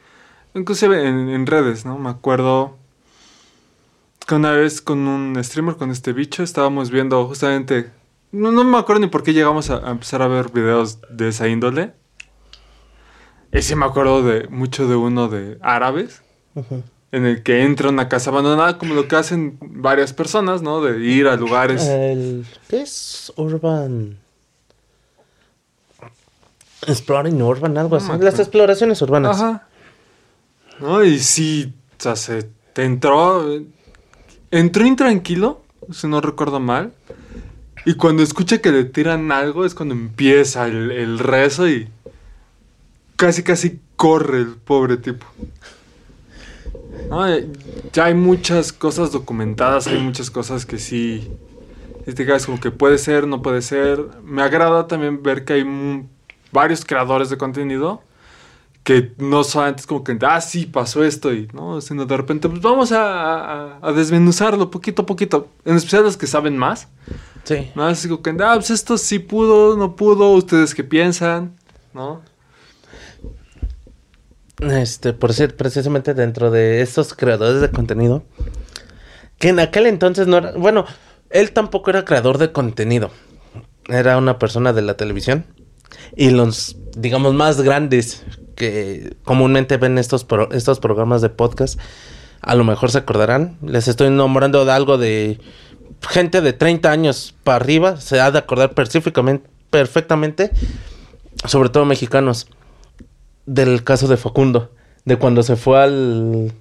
[0.55, 1.99] inclusive en, en redes, ¿no?
[1.99, 2.79] Me acuerdo
[4.25, 7.91] que una vez con un streamer, con este bicho, estábamos viendo justamente.
[8.31, 11.29] No, no me acuerdo ni por qué llegamos a, a, empezar a ver videos de
[11.29, 11.93] esa índole.
[13.53, 16.23] Y sí me acuerdo de mucho de uno de árabes.
[16.55, 16.83] Uh -huh.
[17.13, 20.81] En el que entra una casa abandonada, como lo que hacen varias personas, ¿no?
[20.81, 21.87] De ir a lugares.
[21.87, 24.19] El, ¿Qué es Urban?
[26.87, 28.11] Exploring Urban, algo así.
[28.19, 29.41] Las exploraciones urbanas.
[29.41, 29.69] Ajá.
[30.81, 31.05] ¿No?
[31.05, 33.47] Y sí, o sea, se te entró
[34.53, 36.93] entró intranquilo, si no recuerdo mal.
[37.85, 41.89] Y cuando escucha que le tiran algo es cuando empieza el, el rezo y
[43.17, 45.27] casi casi corre el pobre tipo.
[47.27, 47.49] Eh,
[47.93, 51.29] ya hay muchas cosas documentadas, hay muchas cosas que sí.
[52.07, 54.07] Este caso como que puede ser, no puede ser.
[54.23, 56.07] Me agrada también ver que hay
[56.53, 58.03] varios creadores de contenido
[58.85, 61.81] que no solamente es como que, ah, sí, pasó esto y, ¿no?
[61.81, 65.49] Sino de repente, pues vamos a, a- a desmenuzarlo poquito a poquito.
[65.65, 66.89] En especial los que saben más.
[67.45, 67.71] Sí.
[67.75, 67.85] ¿No?
[67.87, 71.57] Así como que, ah, pues esto sí pudo, no pudo, ustedes qué piensan,
[71.95, 72.23] ¿no?
[74.61, 78.23] Este, por ser precisamente dentro de estos creadores de contenido,
[79.39, 80.85] que en aquel entonces no era, bueno,
[81.31, 83.11] él tampoco era creador de contenido,
[83.89, 85.47] era una persona de la televisión
[86.17, 88.25] y los, digamos, más grandes
[88.57, 91.79] que comúnmente ven estos, estos programas de podcast,
[92.41, 95.39] a lo mejor se acordarán, les estoy nombrando de algo de
[96.09, 100.51] gente de 30 años para arriba, se ha de acordar específicamente, perfectamente,
[101.47, 102.49] sobre todo mexicanos
[103.47, 104.71] del caso de Facundo,
[105.05, 106.53] de cuando se fue al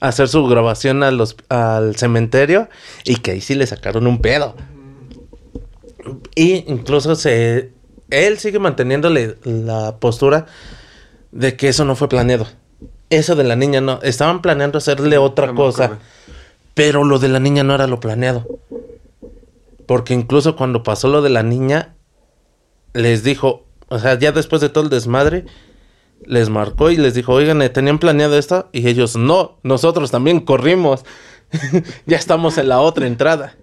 [0.00, 2.68] a hacer su grabación al, hosp- al cementerio
[3.04, 4.56] y que ahí sí le sacaron un pedo.
[6.34, 7.70] Y incluso se
[8.12, 10.46] él sigue manteniéndole la postura
[11.30, 12.46] de que eso no fue planeado.
[13.10, 15.98] Eso de la niña no, estaban planeando hacerle otra No cosa,
[16.74, 18.46] pero lo de la niña no era lo planeado.
[19.86, 21.94] Porque incluso cuando pasó lo de la niña,
[22.92, 25.44] les dijo, o sea, ya después de todo el desmadre,
[26.24, 28.68] les marcó y les dijo, oigan, ¿eh, ¿tenían planeado esto?
[28.72, 31.04] Y ellos, no, nosotros también corrimos.
[32.06, 33.56] ya estamos en la otra entrada.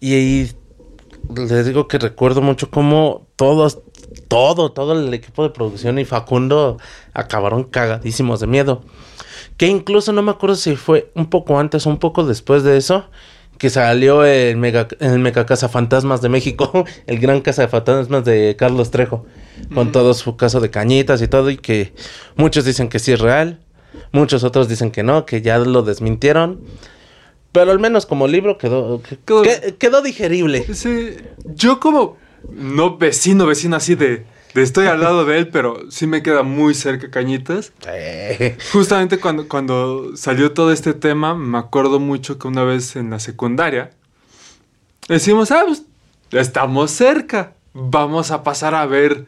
[0.00, 0.52] Y ahí
[1.34, 3.80] les digo que recuerdo mucho cómo todos,
[4.28, 6.78] todo, todo el equipo de producción y Facundo
[7.14, 8.82] acabaron cagadísimos de miedo.
[9.56, 12.76] Que incluso no me acuerdo si fue un poco antes o un poco después de
[12.76, 13.06] eso.
[13.58, 19.24] Que salió el mega, el mega Cazafantasmas de México, el gran Cazafantasmas de Carlos Trejo,
[19.72, 21.92] con todo su caso de cañitas y todo, y que
[22.34, 23.60] muchos dicen que sí es real,
[24.10, 26.60] muchos otros dicen que no, que ya lo desmintieron,
[27.52, 30.74] pero al menos como libro quedó, que- Quedó- que- quedó digerible.
[30.74, 32.16] Sí, yo como,
[32.50, 36.42] no vecino, vecino así de, de estoy al lado de él, pero sí me queda
[36.42, 37.72] muy cerca Cañitas.
[37.88, 43.10] Eh, Justamente cuando, cuando salió todo este tema, me acuerdo mucho que una vez en
[43.10, 43.90] la secundaria
[45.08, 45.82] decimos, ah, pues
[46.32, 49.26] estamos cerca, vamos a pasar a ver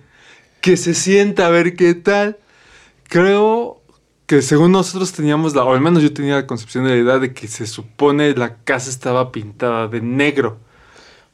[0.61, 2.39] qué se siente, a ver qué tal.
[3.09, 3.81] Creo
[4.27, 7.19] que según nosotros teníamos la, o al menos yo tenía la concepción de la idea
[7.19, 10.59] de que se supone la casa estaba pintada de negro,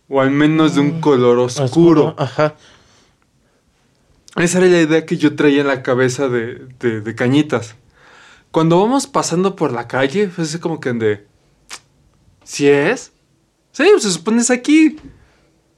[0.08, 2.14] o al menos de un color oscuro.
[2.18, 2.54] Ajá.
[4.36, 7.74] Esa era la idea que yo traía en la cabeza de, de- de cañitas.
[8.50, 11.26] Cuando vamos pasando por la calle, fue así como que de...
[12.42, 13.12] ¿Sí es?
[13.72, 14.96] Sí, pues se supone es aquí.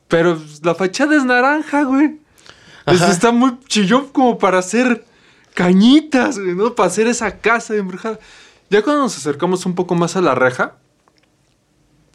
[0.08, 2.18] Pero la fachada es naranja, güey.
[2.84, 5.04] Pues está muy chillón como para hacer
[5.54, 6.74] cañitas, güey, ¿no?
[6.74, 8.18] Para hacer esa casa embrujada.
[8.70, 10.76] Ya cuando nos acercamos un poco más a la reja,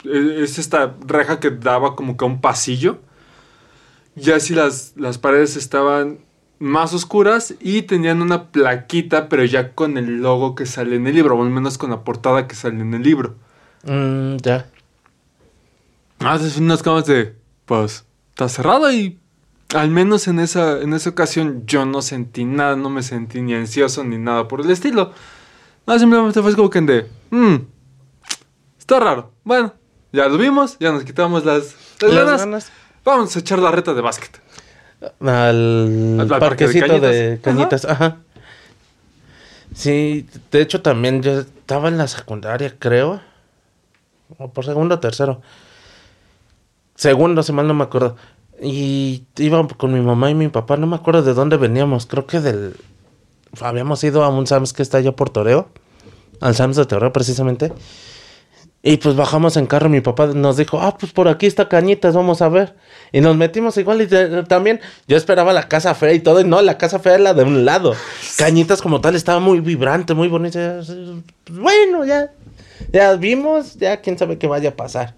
[0.04, 2.98] eh, es esta reja que daba como que a un pasillo.
[4.14, 6.18] Ya si las, las paredes estaban
[6.58, 11.14] más oscuras y tenían una plaquita, pero ya con el logo que sale en el
[11.14, 13.36] libro, o al menos con la portada que sale en el libro.
[13.84, 14.68] Mm, ya.
[16.18, 19.20] Haces unas camas de, pues, está cerrado y
[19.74, 23.54] al menos en esa, en esa ocasión yo no sentí nada, no me sentí ni
[23.54, 25.12] ansioso ni nada por el estilo.
[25.86, 27.56] No, simplemente fue como que de, "Mm,
[28.78, 29.32] está raro.
[29.44, 29.74] Bueno,
[30.12, 32.40] ya lo vimos, ya nos quitamos las, las Las ganas.
[32.40, 32.72] ganas.
[33.04, 34.40] Vamos a echar la reta de básquet.
[35.20, 37.82] Al, Al parque de parquecito de Cañitas.
[37.82, 37.84] cañitas.
[37.84, 38.16] Ajá.
[39.74, 43.20] Sí, de hecho también yo estaba en la secundaria, creo.
[44.38, 45.40] O por segundo o tercero.
[46.96, 48.16] Segundo, si mal no me acuerdo.
[48.60, 52.06] Y iba con mi mamá y mi papá, no me acuerdo de dónde veníamos.
[52.06, 52.76] Creo que del...
[53.60, 55.68] Habíamos ido a un Sam's que está allá por Toreo.
[56.40, 57.72] Al Sam's de Toreo, precisamente.
[58.80, 62.14] Y pues bajamos en carro, mi papá nos dijo, ah, pues por aquí está Cañitas,
[62.14, 62.76] vamos a ver.
[63.10, 64.06] Y nos metimos igual y
[64.44, 67.34] también, yo esperaba la casa fea y todo, y no, la casa fea era la
[67.34, 67.94] de un lado.
[68.36, 70.80] Cañitas como tal estaba muy vibrante, muy bonita.
[71.50, 72.30] Bueno, ya,
[72.92, 75.16] ya vimos, ya quién sabe qué vaya a pasar.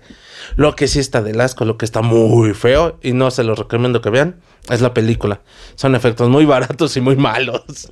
[0.57, 3.59] Lo que sí está del asco, lo que está muy feo, y no se los
[3.59, 5.41] recomiendo que vean, es la película.
[5.77, 7.91] Son efectos muy baratos y muy malos.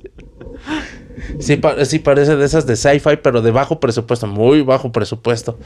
[1.39, 5.57] Sí, pa- sí parece de esas de sci-fi, pero de bajo presupuesto, muy bajo presupuesto.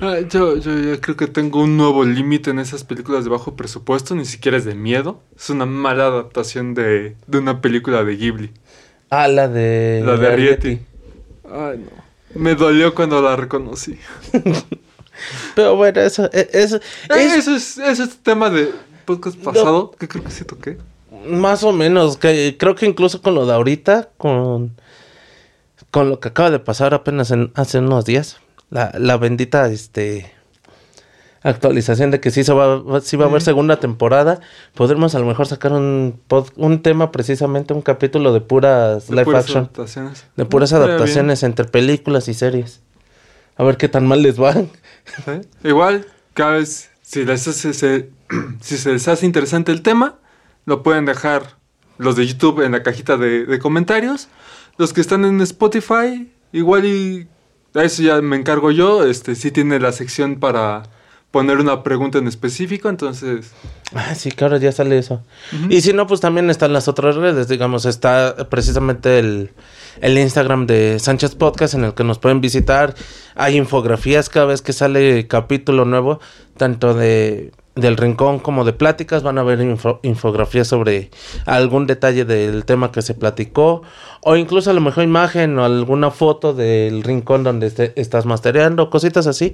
[0.00, 3.54] Ah, yo, yo ya creo que tengo un nuevo límite en esas películas de bajo
[3.56, 5.20] presupuesto, ni siquiera es de miedo.
[5.36, 8.50] Es una mala adaptación de, de una película de Ghibli.
[9.10, 10.02] Ah, la de...
[10.04, 10.80] La de Arrietty.
[11.44, 12.02] Ay, no.
[12.34, 13.98] Me dolió cuando la reconocí.
[15.54, 18.70] Pero bueno, eso, e- eso, Eh, es Eso es, eso es tema de
[19.04, 20.78] podcast pasado, que creo que sí toqué.
[21.26, 22.16] más o menos.
[22.16, 24.74] Que creo que incluso con lo de ahorita, con,
[25.90, 28.38] con lo que acaba de pasar apenas en, hace unos días,
[28.70, 30.32] la, la bendita este
[31.44, 34.38] actualización de que sí, se va, sí va a haber segunda temporada,
[34.74, 39.14] podremos a lo mejor sacar un, pod- un tema precisamente, un capítulo de puras De
[39.14, 39.64] live puras action.
[39.64, 40.24] adaptaciones.
[40.36, 40.82] De puras bien.
[40.84, 42.80] adaptaciones entre películas y series.
[43.56, 44.54] A ver qué tan mal les va.
[45.64, 48.10] Igual, cada vez, si, les hace- se,
[48.60, 50.16] si se les hace interesante el tema,
[50.64, 51.56] lo pueden dejar
[51.98, 54.28] los de YouTube en la cajita de, de comentarios.
[54.78, 57.28] Los que están en Spotify, igual y
[57.74, 59.04] a eso ya me encargo yo.
[59.04, 60.84] Este sí tiene la sección para
[61.32, 63.50] poner una pregunta en específico, entonces
[63.94, 65.22] Ah, sí, ahora ya sale eso.
[65.68, 67.48] Y si no, pues también están las otras redes.
[67.48, 69.50] Digamos, está precisamente el,
[70.00, 72.94] el Instagram de Sánchez Podcast en el que nos pueden visitar.
[73.34, 76.20] Hay infografías cada vez que sale capítulo nuevo,
[76.56, 79.22] tanto de del rincón como de pláticas.
[79.22, 81.10] Van a ver info- infografías sobre
[81.46, 83.82] algún detalle del tema que se platicó.
[84.22, 88.90] O incluso a lo mejor imagen o alguna foto del rincón donde esté- estás mastereando,
[88.90, 89.52] cositas así.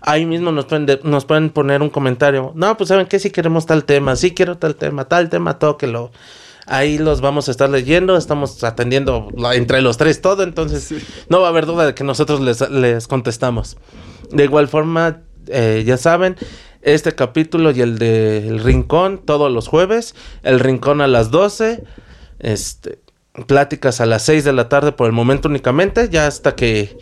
[0.00, 2.52] Ahí mismo nos pueden, de- nos pueden poner un comentario.
[2.54, 6.10] No, pues saben que si queremos tal tema, sí quiero tal tema, tal tema, tóquelo.
[6.70, 10.98] Ahí los vamos a estar leyendo, estamos atendiendo la- entre los tres todo, entonces Sí.
[11.30, 13.76] no va a haber duda de que nosotros les, les contestamos.
[14.30, 16.36] De igual forma, eh, ya saben,
[16.82, 21.82] este capítulo y el del Rincón todos los jueves, el Rincón a las 12,
[22.40, 22.98] este,
[23.46, 26.96] pláticas a las 6 de la tarde por el momento únicamente, ya hasta que,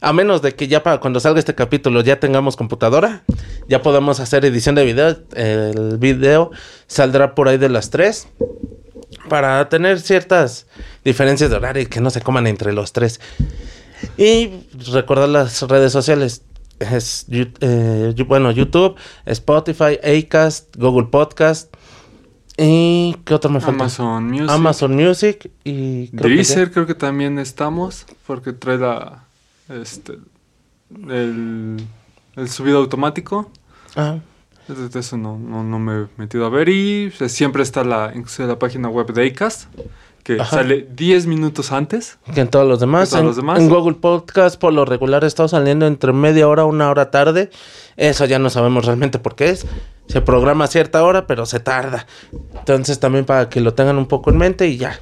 [0.00, 3.24] a menos de que ya para cuando salga este capítulo ya tengamos computadora,
[3.68, 6.50] ya podemos hacer edición de video, el video
[6.86, 8.28] saldrá por ahí de las 3
[9.28, 10.66] para tener ciertas
[11.04, 13.20] diferencias de horario y que no se coman entre los tres.
[14.16, 14.50] Y
[14.92, 16.42] recordar las redes sociales.
[16.80, 21.72] Es, eh, bueno, YouTube, Spotify, Acast, Google Podcast.
[22.56, 23.84] ¿Y qué otro me falta?
[23.84, 24.50] Amazon Music.
[24.50, 29.24] Amazon Music y creo que creo que también estamos, porque trae la,
[29.68, 30.18] este,
[31.08, 31.86] el,
[32.36, 33.50] el subido automático.
[33.96, 34.18] Ah,
[34.68, 36.68] De de eso no, no, no me he metido a ver.
[36.68, 39.64] Y pues, siempre está la, incluso la página web de Acast,
[40.22, 40.56] que Ajá.
[40.56, 42.18] sale 10 minutos antes.
[42.34, 43.10] que en todos los demás.
[43.10, 43.58] Todos en, los demás.
[43.58, 47.50] en Google Podcast por lo regular está saliendo entre media hora una hora tarde.
[47.96, 49.66] Eso ya no sabemos realmente por qué es.
[50.06, 52.06] Se programa a cierta hora, pero se tarda.
[52.58, 54.98] Entonces también para que lo tengan un poco en mente y ya.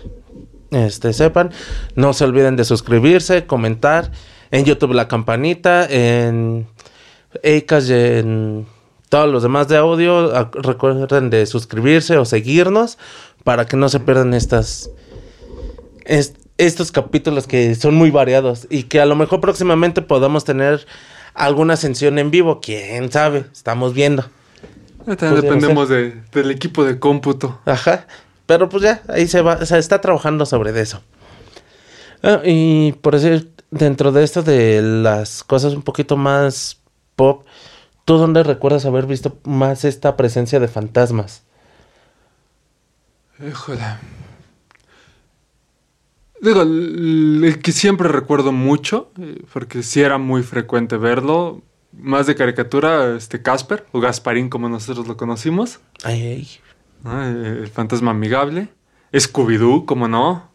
[0.70, 1.50] Este, sepan.
[1.94, 4.10] No se olviden de suscribirse, comentar.
[4.50, 5.86] En YouTube la campanita.
[5.88, 6.66] En
[7.44, 8.66] Acast y en
[9.08, 10.50] todos los demás de audio.
[10.52, 12.98] Recuerden de suscribirse o seguirnos
[13.44, 14.90] para que no se pierdan estas
[16.08, 20.84] es- estos capítulos que son muy variados y que a lo mejor próximamente podamos tener
[21.34, 24.24] alguna ascensión en vivo, quién sabe, estamos viendo.
[25.06, 27.60] Eh, También dependemos de- del equipo de cómputo.
[27.64, 28.06] Ajá,
[28.46, 31.00] pero pues ya, ahí se va, se está trabajando sobre eso.
[32.24, 36.80] Ah, y por decir, dentro de esto de las cosas un poquito más
[37.14, 37.44] pop,
[38.04, 41.44] ¿tú dónde recuerdas haber visto más esta presencia de fantasmas?
[43.46, 43.84] Híjole.
[46.40, 51.62] Digo, el, que siempre recuerdo mucho, eh, porque sí era muy frecuente verlo,
[51.92, 56.48] más de caricatura, este Casper, o Gasparín como nosotros lo conocimos, Ay, ay.
[57.02, 57.24] ¿no?
[57.24, 58.68] Eh, el fantasma amigable,
[59.12, 60.48] Scooby-Doo, como no,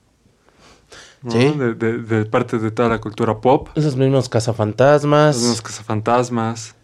[1.22, 1.32] ¿no?
[1.32, 1.52] Sí.
[1.58, 5.42] De, de- de parte de toda la cultura pop, Esos mismos cazafantasmas.
[5.42, 6.76] los cazafantasmas,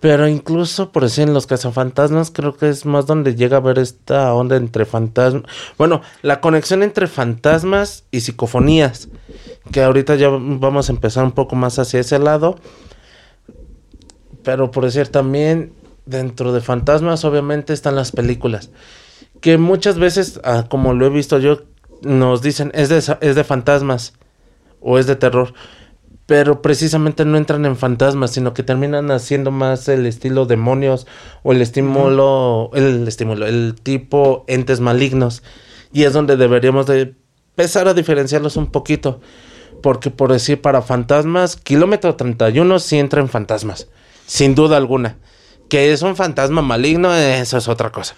[0.00, 3.78] Pero incluso por decir en los cazafantasmas, creo que es más donde llega a ver
[3.78, 5.42] esta onda entre fantasmas.
[5.76, 9.08] Bueno, la conexión entre fantasmas y psicofonías.
[9.72, 12.56] Que ahorita ya vamos a empezar un poco más hacia ese lado.
[14.44, 15.72] Pero por decir también,
[16.06, 18.70] dentro de fantasmas, obviamente están las películas.
[19.40, 21.62] Que muchas veces, ah, como lo he visto yo,
[22.02, 24.14] nos dicen es de, es de fantasmas
[24.80, 25.54] o es de terror.
[26.28, 31.06] Pero precisamente no entran en fantasmas, sino que terminan haciendo más el estilo demonios
[31.42, 35.42] o el estímulo, el estímulo, el tipo entes malignos.
[35.90, 37.14] Y es donde deberíamos de
[37.56, 39.22] empezar a diferenciarlos un poquito.
[39.82, 43.88] Porque por decir para fantasmas, kilómetro 31 sí entra en fantasmas.
[44.26, 45.16] Sin duda alguna.
[45.70, 48.16] Que es un fantasma maligno, eso es otra cosa.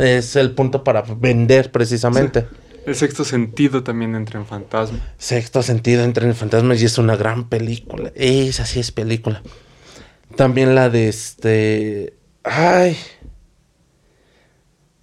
[0.00, 2.48] Es el punto para vender precisamente.
[2.86, 4.98] El sexto sentido también entra en fantasma.
[5.18, 8.12] Sexto sentido entra en fantasmas y es una gran película.
[8.14, 9.42] Esa sí es película.
[10.36, 12.16] También la de este.
[12.42, 12.96] Ay.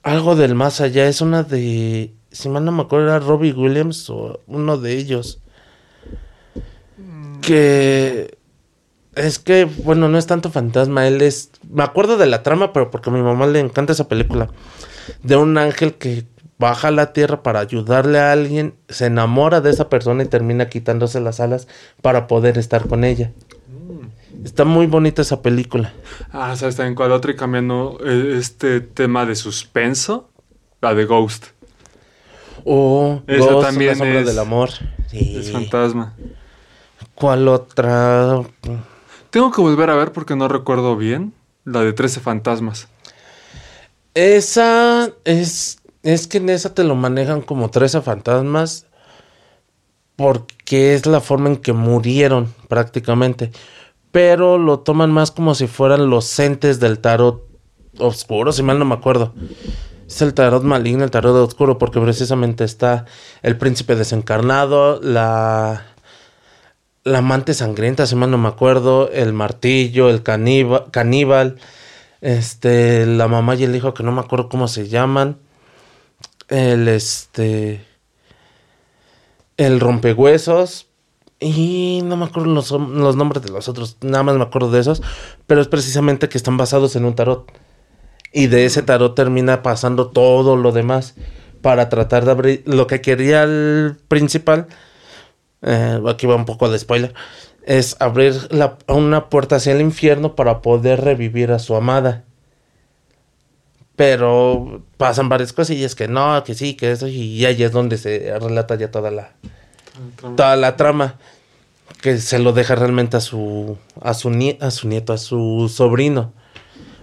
[0.04, 1.08] Algo del más allá.
[1.08, 2.14] Es una de.
[2.32, 5.42] Si mal no me acuerdo, era Robbie Williams o uno de ellos.
[7.42, 8.38] Que
[9.16, 11.52] Que es que, bueno, no es tanto fantasma, él es...
[11.70, 14.50] Me acuerdo de la trama, pero porque a mi mamá le encanta esa película.
[15.24, 16.26] De un ángel que
[16.60, 20.70] baja a la tierra para ayudarle a alguien, se enamora de esa persona y termina
[20.70, 21.68] quitándose las alas
[22.02, 23.32] para poder estar con ella.
[24.44, 25.92] Está muy bonita esa película.
[26.32, 27.32] Ah, ¿sabes también cuál otra?
[27.32, 30.30] Y cambiando eh, este tema de suspenso,
[30.82, 31.48] la de Ghost.
[32.66, 34.70] O Esa Ghost, también sombra es- del amor.
[35.10, 35.38] Sí.
[35.38, 36.14] Es fantasma.
[37.16, 38.42] ¿Cuál otra?
[39.30, 41.34] Tengo que volver a ver porque no recuerdo bien
[41.66, 42.88] la de 13 fantasmas.
[44.14, 45.80] Esa es.
[46.04, 48.86] Es que en esa te lo manejan como 13 fantasmas.
[50.16, 53.52] Porque es la forma en que murieron prácticamente.
[54.12, 57.50] Pero lo toman más como si fueran los entes del tarot
[58.00, 59.34] oscuro, si mal no me acuerdo.
[60.08, 63.06] Es el tarot maligno, el tarot oscuro, porque precisamente está
[63.44, 65.86] el príncipe desencarnado, la.
[67.06, 71.56] La amante sangrienta, si mal no me acuerdo, el martillo, el caníbal, caníbal,
[72.20, 75.38] este, la mamá y el hijo que no me acuerdo cómo se llaman,
[76.50, 77.86] el este,
[79.58, 80.88] el rompehuesos
[81.40, 84.82] y no me acuerdo los, los nombres de los otros, nada más me acuerdo de
[84.82, 85.02] esos,
[85.48, 87.52] pero es precisamente que están basados en un tarot
[88.34, 91.16] y de ese tarot termina pasando todo lo demás
[91.62, 94.68] para tratar de abrir lo que quería el principal
[95.62, 97.14] eh, aquí va un poco de spoiler,
[97.66, 102.24] es abrir la- una puerta hacia el infierno para poder revivir a su amada.
[104.00, 108.40] Pero pasan varias cosillas que no, que sí, que eso, y ahí es donde se
[108.40, 109.34] relata ya toda la,
[110.38, 111.16] toda la trama.
[112.02, 115.70] Que se lo deja realmente a su, a su, nie- a su nieto, a su
[115.70, 116.32] sobrino.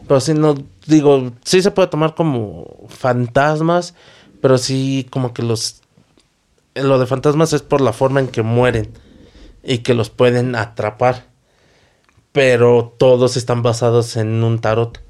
[0.08, 0.54] Pero sí, no,
[0.86, 3.92] digo, sí se puede tomar como fantasmas,
[4.40, 5.82] pero sí como que los
[6.74, 8.90] lo de fantasmas es por la forma en que mueren
[9.62, 11.26] y que los pueden atrapar.
[12.32, 15.02] Pero todos están basados en un tarot.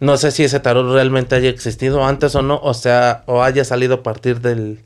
[0.00, 3.64] No sé si ese tarot realmente haya existido antes o no, o sea, o haya
[3.64, 4.80] salido a partir del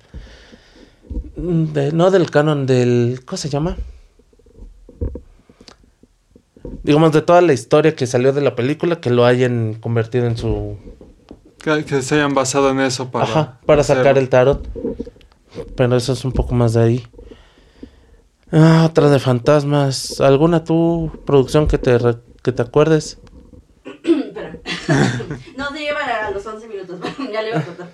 [1.36, 3.76] de- no del canon del ¿cómo se llama?
[6.82, 10.36] Digamos de toda la historia que salió de la película que lo hayan convertido en
[10.36, 10.76] su
[11.62, 14.68] Que, que se hayan basado en eso para, Ajá, para sacar el tarot.
[15.76, 17.06] Pero eso es un poco más de ahí.
[18.50, 20.20] Ah, otra de fantasmas.
[20.20, 23.18] ¿Alguna tu producción que te, re- que te acuerdes?
[25.56, 26.98] No se lleva a los 11 minutos.
[27.32, 27.88] ya le iba a cortar.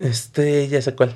[0.00, 1.14] Este, ya sé cuál.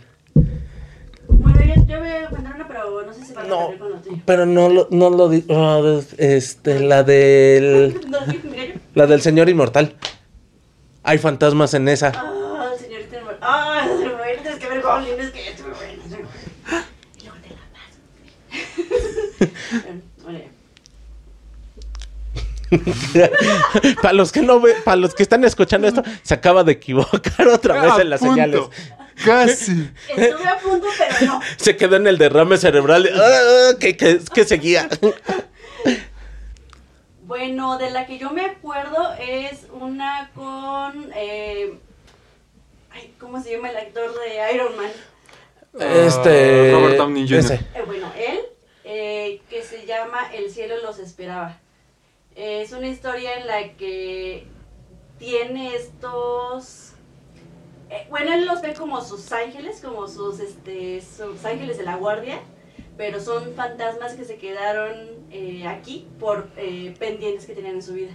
[1.29, 3.91] Bueno, yo, yo voy a contar una, pero no sé si va a No, con
[3.91, 4.23] lo tuyo.
[4.25, 8.19] pero no lo, no lo di- ah, este, la del, No,
[8.95, 9.97] la del señor inmortal.
[11.03, 12.13] Hay fantasmas en esa.
[12.15, 13.17] Ah, señorita.
[13.17, 13.39] Hermano.
[13.41, 16.03] Ah, bueno, tienes que ver goblins que esto, bueno.
[16.09, 16.17] sí.
[17.21, 19.53] Y luego te la paso.
[20.25, 20.49] Bueno, ya.
[24.03, 27.49] para los que no ve, para los que están escuchando esto, se acaba de equivocar
[27.53, 28.35] otra vez Ah, en las punto.
[28.35, 28.61] señales.
[29.25, 29.91] Casi.
[30.17, 31.41] Estuve a punto, pero no.
[31.57, 33.03] Se quedó en el derrame cerebral.
[33.03, 34.89] de, ah, que, que, que seguía.
[37.23, 41.11] Bueno, de la que yo me acuerdo es una con.
[41.15, 41.75] Eh,
[42.91, 44.91] ay, ¿Cómo se llama el actor de Iron Man?
[46.07, 46.73] Este.
[46.73, 47.39] Robert Downey Jr.
[47.41, 47.55] ese.
[47.55, 48.39] Eh, bueno, él,
[48.85, 51.59] eh, que se llama El cielo los esperaba.
[52.39, 54.47] Es una historia en la que
[55.19, 56.93] tiene estos...
[57.91, 61.97] eh, bueno, él los ve como sus ángeles, como sus, este, sus ángeles de la
[61.97, 62.39] guardia,
[62.97, 64.95] pero son fantasmas que se quedaron
[65.33, 68.13] eh, aquí por eh, pendientes que tenían en su vida.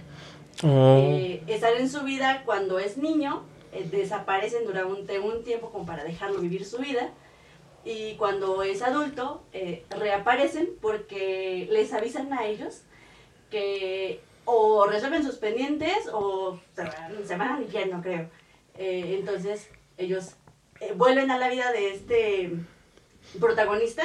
[0.62, 1.18] Oh.
[1.46, 3.42] Están en su vida cuando es niño,
[3.90, 7.10] desaparecen durante un tiempo como para dejarlo vivir su vida.
[7.84, 9.42] Y cuando es adulto,
[9.90, 12.84] reaparecen porque les avisan a ellos
[13.54, 18.28] que o resuelven sus pendientes o se van, se van al infierno, creo.
[18.76, 20.30] Eh, entonces, ellos
[20.80, 22.52] eh, vuelven a la vida de este
[23.38, 24.02] protagonista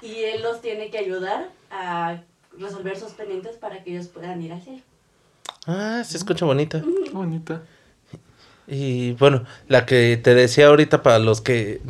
[0.00, 2.22] y él los tiene que ayudar a
[2.56, 4.82] resolver sus pendientes para que ellos puedan ir al cielo.
[5.66, 6.82] Ah, se escucha bonita.
[7.12, 7.62] Bonita.
[8.68, 11.80] Y bueno, la que te decía ahorita para los que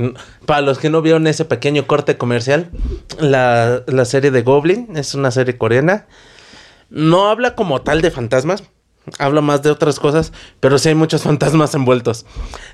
[0.46, 2.70] para los que no vieron ese pequeño corte comercial,
[3.20, 6.06] la, la serie de Goblin es una serie coreana.
[6.92, 8.64] No habla como tal de fantasmas,
[9.18, 12.26] habla más de otras cosas, pero sí hay muchos fantasmas envueltos.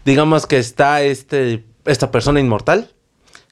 [0.04, 2.92] Digamos que está este esta persona inmortal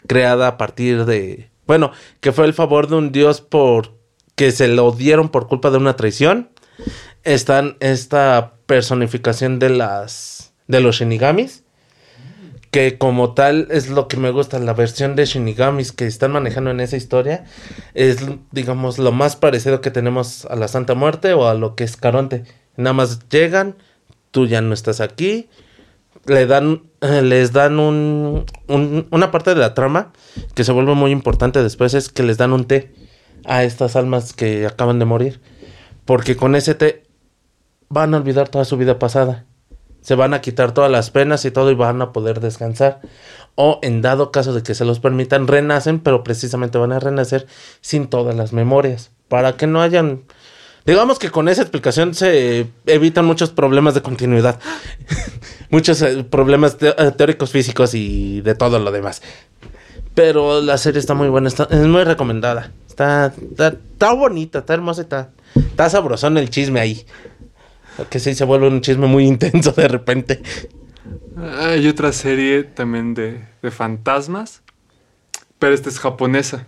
[0.06, 3.96] creada a partir de bueno, que fue el favor de un dios por
[4.34, 6.50] que se lo dieron por culpa de una traición.
[7.22, 11.62] Están esta personificación de las de los shinigamis
[12.76, 16.70] que como tal es lo que me gusta, la versión de Shinigamis que están manejando
[16.70, 17.46] en esa historia,
[17.94, 18.18] es
[18.52, 21.96] digamos lo más parecido que tenemos a la Santa Muerte o a lo que es
[21.96, 22.44] Caronte.
[22.76, 23.76] Nada más llegan,
[24.30, 25.48] tú ya no estás aquí,
[26.26, 30.12] le dan, eh, les dan un, un- una parte de la trama
[30.54, 32.92] que se vuelve muy importante después es que les dan un té
[33.46, 35.40] a estas almas que acaban de morir.
[36.04, 37.04] Porque con ese té
[37.88, 39.46] van a olvidar toda su vida pasada.
[40.06, 43.00] Se van a quitar todas las penas y todo y van a poder descansar.
[43.56, 47.48] O en dado caso de que se los permitan, renacen, pero precisamente van a renacer
[47.80, 49.10] sin todas las memorias.
[49.26, 50.22] Para que no hayan...
[50.84, 54.60] Digamos que con esa explicación se evitan muchos problemas de continuidad.
[55.70, 59.22] muchos eh, problemas eh, teóricos físicos y de todo lo demás.
[60.14, 62.70] Pero la serie está muy buena, está- es muy recomendada.
[62.86, 67.04] Está, está, está bonita, está hermosa, está, está sabrosón el chisme ahí.
[68.10, 70.42] Que sí se vuelve un chisme muy intenso de repente.
[71.60, 74.62] Hay otra serie también de, de fantasmas,
[75.58, 76.66] pero esta es japonesa.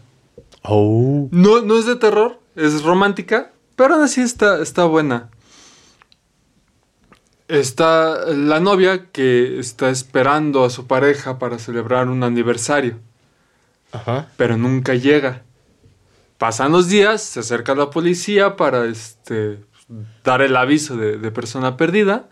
[0.62, 1.28] Oh.
[1.30, 5.30] No, no es de terror, es romántica, pero aún así está, está buena.
[7.48, 12.98] Está la novia que está esperando a su pareja para celebrar un aniversario,
[13.92, 14.28] Ajá.
[14.36, 15.44] pero nunca llega.
[16.36, 19.60] Pasan los días, se acerca la policía para este,
[20.24, 22.28] dar el aviso de, de persona perdida.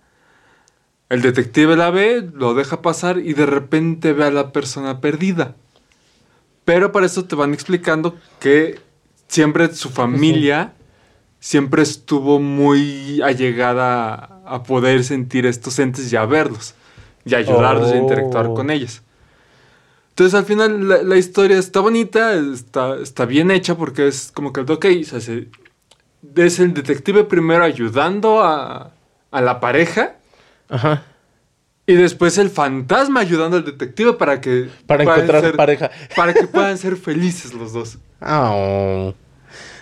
[1.08, 5.54] El detective la ve, lo deja pasar y de repente ve a la persona perdida.
[6.64, 8.80] Pero para eso te van explicando que
[9.28, 10.72] siempre su familia
[11.38, 16.74] siempre estuvo muy allegada a, a poder sentir estos entes y a verlos
[17.24, 18.54] y ayudarlos a interactuar Oh.
[18.54, 19.02] con ellos.
[20.10, 24.52] Entonces al final la, la historia está bonita, está, está bien hecha porque es como
[24.52, 25.48] que, ok, o sea, se-
[26.34, 28.92] es el detective primero ayudando a,
[29.30, 30.16] a la pareja
[30.68, 31.02] Ajá.
[31.86, 35.90] y después el fantasma ayudando al detective para que Para puedan encontrar ser- pareja.
[36.16, 37.98] para que puedan ser felices los dos.
[38.20, 39.14] Oh.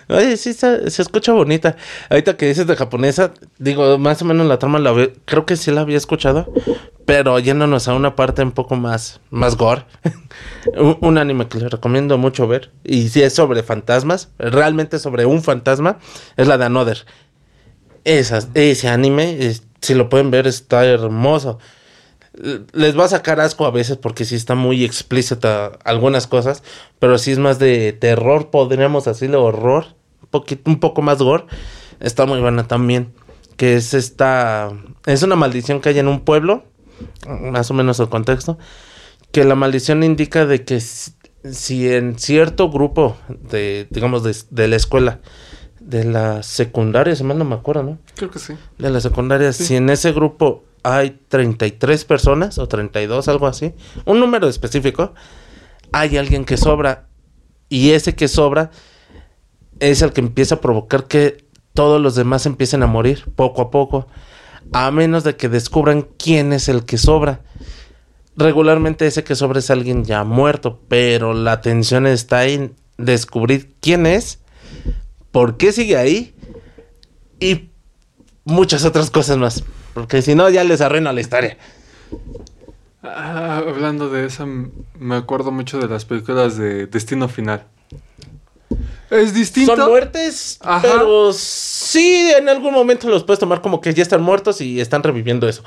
[0.07, 1.75] Oye, sí, se, escucha bonita.
[2.09, 4.93] Ahorita que dices de japonesa, digo, más o menos la trama la
[5.25, 6.51] creo que sí la había escuchado,
[7.05, 9.85] pero yéndonos a una parte un poco más, más gore.
[11.01, 15.41] un, anime que les recomiendo mucho ver, y si es sobre fantasmas, realmente sobre un
[15.41, 15.97] fantasma,
[16.37, 17.05] es la de Another.
[18.03, 21.57] Esas, ese anime, si lo pueden ver, está hermoso.
[22.73, 26.63] Les va a sacar asco a veces porque sí está muy explícita algunas cosas,
[26.99, 29.85] pero sí es más de terror, podríamos decirle horror,
[30.21, 31.45] un, poquito, un poco más gore.
[31.99, 33.13] Está muy buena también,
[33.55, 34.71] que es esta,
[35.05, 36.65] es una maldición que hay en un pueblo,
[37.27, 38.57] más o menos el contexto,
[39.31, 45.21] que la maldición indica de que si, en cierto grupo de, digamos, de la escuela,
[45.85, 47.97] de la secundaria, si mal no me acuerdo, ¿no?
[48.15, 48.55] Creo que sí.
[48.79, 53.73] De la secundaria, si en ese grupo hay 33 personas o 32, algo así,
[54.05, 55.13] un número específico,
[55.91, 57.07] hay alguien que sobra
[57.69, 58.71] y ese que sobra
[59.79, 63.69] es el que empieza a provocar que todos los demás empiecen a morir poco a
[63.69, 64.07] poco,
[64.71, 67.41] a menos de que descubran quién es el que sobra.
[68.35, 74.05] Regularmente ese que sobra es alguien ya muerto, pero la atención está en descubrir quién
[74.07, 74.39] es,
[75.35, 76.33] por qué sigue ahí
[77.41, 77.69] y
[78.45, 79.65] muchas otras cosas más.
[79.93, 81.57] Porque si no, ya les arruino la historia.
[83.03, 84.47] Ah, hablando de eso,
[84.97, 87.67] me acuerdo mucho de las películas de Destino Final.
[89.09, 89.75] Es distinto.
[89.75, 90.81] Son muertes, Ajá.
[90.81, 95.03] pero sí, en algún momento los puedes tomar como que ya están muertos y están
[95.03, 95.63] reviviendo eso.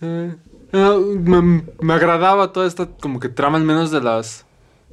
[0.70, 4.44] Eh, me agradaba toda esta como que trama al menos de las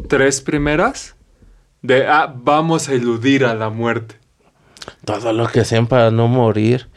[0.08, 1.16] tres primeras.
[1.86, 4.16] De, ah, vamos a eludir a la muerte.
[5.04, 6.88] Todo lo que hacían para no morir.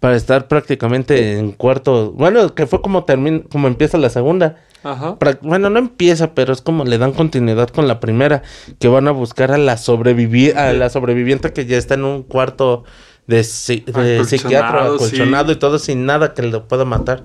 [0.00, 2.12] Para estar prácticamente en cuarto.
[2.12, 4.56] Bueno, que fue como termina, como empieza la segunda.
[4.82, 5.18] Ajá.
[5.18, 8.42] Pra- Bueno, no empieza, pero es como le dan continuidad con la primera,
[8.78, 12.22] que van a buscar a la sobrevivi a la sobreviviente que ya está en un
[12.22, 12.84] cuarto
[13.26, 15.52] de, psiquiatra acolchonado sí.
[15.52, 17.24] y todo sin nada que lo pueda matar.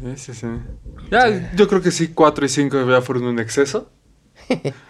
[0.00, 0.46] Sí, sí, sí.
[1.10, 3.90] Ya, yo creo que sí, 4 y 5 ya fueron un exceso.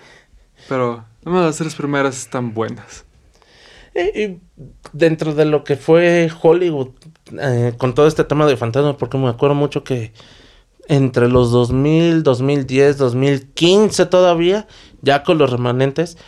[0.68, 3.04] Pero no, las tres primeras están buenas.
[3.94, 4.40] Y, y
[4.92, 6.90] dentro de lo que fue Hollywood
[7.40, 10.12] eh, con todo este tema de fantasmas, porque me acuerdo mucho que
[10.88, 14.66] entre los 2000, 2010, 2015 todavía,
[15.00, 16.18] ya con los remanentes,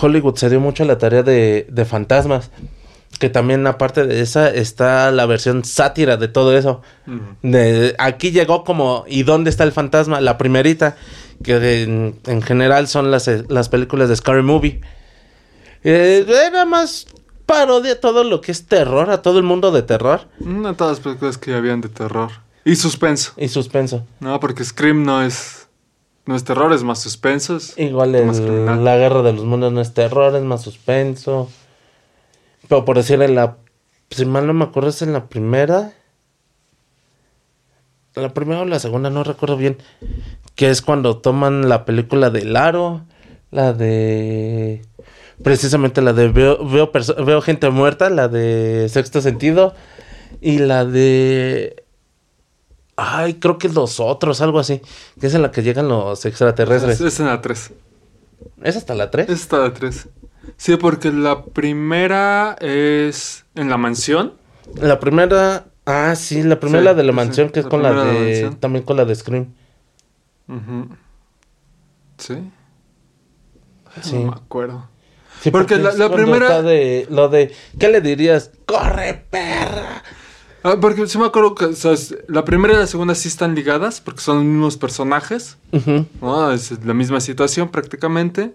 [0.00, 2.50] Hollywood se dio mucho a la tarea de, de fantasmas.
[3.24, 6.82] Que también aparte de esa está la versión sátira de todo eso.
[7.40, 10.20] De- aquí llegó como ¿y dónde está el fantasma?
[10.20, 10.96] La primerita,
[11.42, 14.82] que de- en, en general son las, eh, las películas de Scary Movie.
[15.84, 17.06] Eh, era más
[17.46, 20.28] parodia todo lo que es terror, a todo el mundo de terror.
[20.38, 22.30] No todas las películas que ya habían de terror.
[22.66, 23.32] Y suspenso.
[23.38, 24.04] y suspenso.
[24.20, 25.66] No, porque Scream no es.
[26.26, 27.56] No es terror, es más suspenso.
[27.56, 28.38] es Igual el- más
[28.80, 31.50] la guerra de los mundos no es terror, es más suspenso.
[32.68, 33.58] Pero por decir en la...
[34.10, 35.92] Si mal no me acuerdo es en la primera.
[38.14, 39.78] La primera o la segunda, no recuerdo bien.
[40.54, 43.04] Que es cuando toman la película del aro.
[43.50, 44.82] La de...
[45.42, 46.92] Precisamente la de veo, veo,
[47.24, 49.74] veo gente muerta, la de sexto sentido.
[50.40, 51.84] Y la de...
[52.96, 54.80] Ay, creo que los otros, algo así.
[55.20, 57.00] Que es en la que llegan los extraterrestres.
[57.00, 57.72] Es, es en la 3.
[58.62, 59.28] ¿Es hasta la 3?
[59.28, 60.08] Es hasta la 3.
[60.56, 64.34] Sí, porque la primera es en la mansión.
[64.80, 65.66] La primera.
[65.86, 67.92] Ah, sí, la primera Sí, la de la mansión, sí, que es la con la
[68.04, 68.50] de la.
[68.58, 69.46] También con la de Scream.
[72.18, 72.34] Sí.
[74.02, 74.16] Sí.
[74.16, 74.88] No me acuerdo.
[75.40, 77.06] Sí, Porque la- primera- de.
[77.10, 77.52] Lo de.
[77.78, 78.50] ¿Qué le dirías?
[78.66, 80.02] ¡Corre, perra!
[80.62, 81.92] Ah, porque sí me acuerdo que o sea,
[82.26, 85.58] la primera y la segunda sí están ligadas, porque son los mismos personajes.
[86.22, 86.50] ¿no?
[86.52, 88.54] Es la misma situación prácticamente.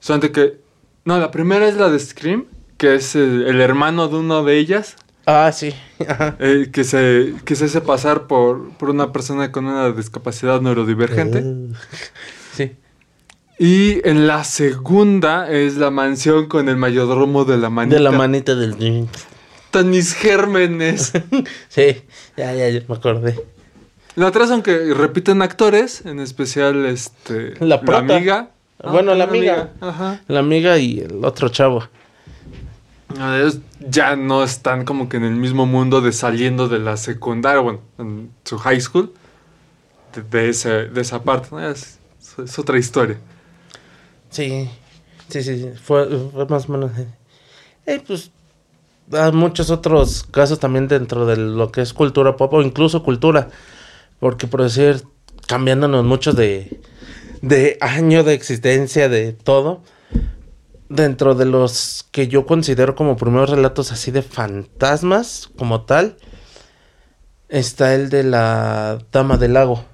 [0.00, 0.60] Solamente que.
[1.04, 2.46] No, la primera es la de Scream,
[2.76, 5.72] que es el, el hermano de uno de ellas, Ah, sí.
[6.08, 6.36] Ajá.
[6.40, 11.38] eh, que, se, que se hace pasar por, por una persona con una discapacidad neurodivergente.
[11.42, 11.72] Uh,
[12.56, 12.72] sí.
[13.58, 17.96] Y en la segunda es la mansión con el mayordomo de la manita.
[17.96, 19.06] De la manita del.
[19.70, 21.12] Tan mis gérmenes.
[21.68, 22.02] Sí,
[22.36, 23.38] ya, ya, ya me acordé.
[24.16, 28.16] La tres, aunque repiten actores, en especial este La prota.
[28.16, 28.50] amiga.
[28.90, 29.70] Bueno, la amiga.
[29.80, 30.20] Ajá.
[30.28, 31.84] La amiga y el otro chavo.
[33.16, 36.96] No, ellos ya no están como que en el mismo mundo de saliendo de la
[36.96, 39.12] secundaria, bueno, en su high school,
[40.14, 41.60] de, de ese- de esa parte, ¿no?
[41.68, 41.98] es,
[42.42, 43.18] es otra historia.
[44.30, 44.68] Sí,
[45.28, 46.96] sí, sí, sí, Fue, fue más o menos.
[46.98, 47.06] eh.
[47.86, 48.30] Eh, pues
[49.12, 53.48] hay muchos otros casos también dentro de lo que es cultura pop o incluso cultura.
[54.20, 55.02] Porque por decir,
[55.46, 56.80] cambiándonos mucho de,
[57.42, 59.82] de año de existencia, de todo.
[60.88, 66.16] Dentro de los que yo considero como primeros relatos así de fantasmas, como tal,
[67.48, 69.84] está el de la Dama del Lago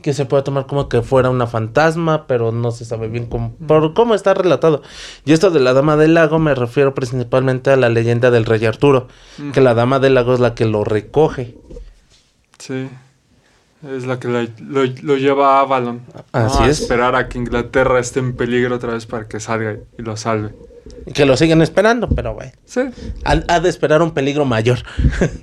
[0.00, 3.54] que se puede tomar como que fuera una fantasma, pero no se sabe bien cómo,
[3.66, 4.82] por cómo está relatado.
[5.24, 8.64] Y esto de la Dama del Lago me refiero principalmente a la leyenda del Rey
[8.64, 9.08] Arturo,
[9.52, 11.54] que la Dama del Lago es la que lo recoge.
[12.58, 12.88] Sí.
[13.82, 16.02] Es la que la- lo, lo lleva a Avalon.
[16.14, 16.24] ¿no?
[16.32, 16.80] Así a es.
[16.82, 20.54] esperar a que Inglaterra esté en peligro otra vez para que salga y lo salve.
[21.14, 22.80] Que lo siguen esperando, pero bueno, Sí.
[23.24, 24.78] ha, ha de esperar un peligro mayor.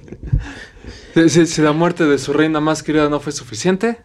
[1.30, 3.98] Si la muerte de su reina más querida no fue suficiente,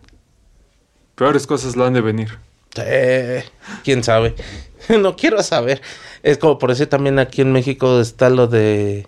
[1.14, 2.38] peores cosas lo han de venir.
[2.76, 3.44] Eh,
[3.84, 4.34] quién sabe.
[5.00, 5.82] no quiero saber.
[6.22, 9.06] Es como por decir también aquí en México está lo de,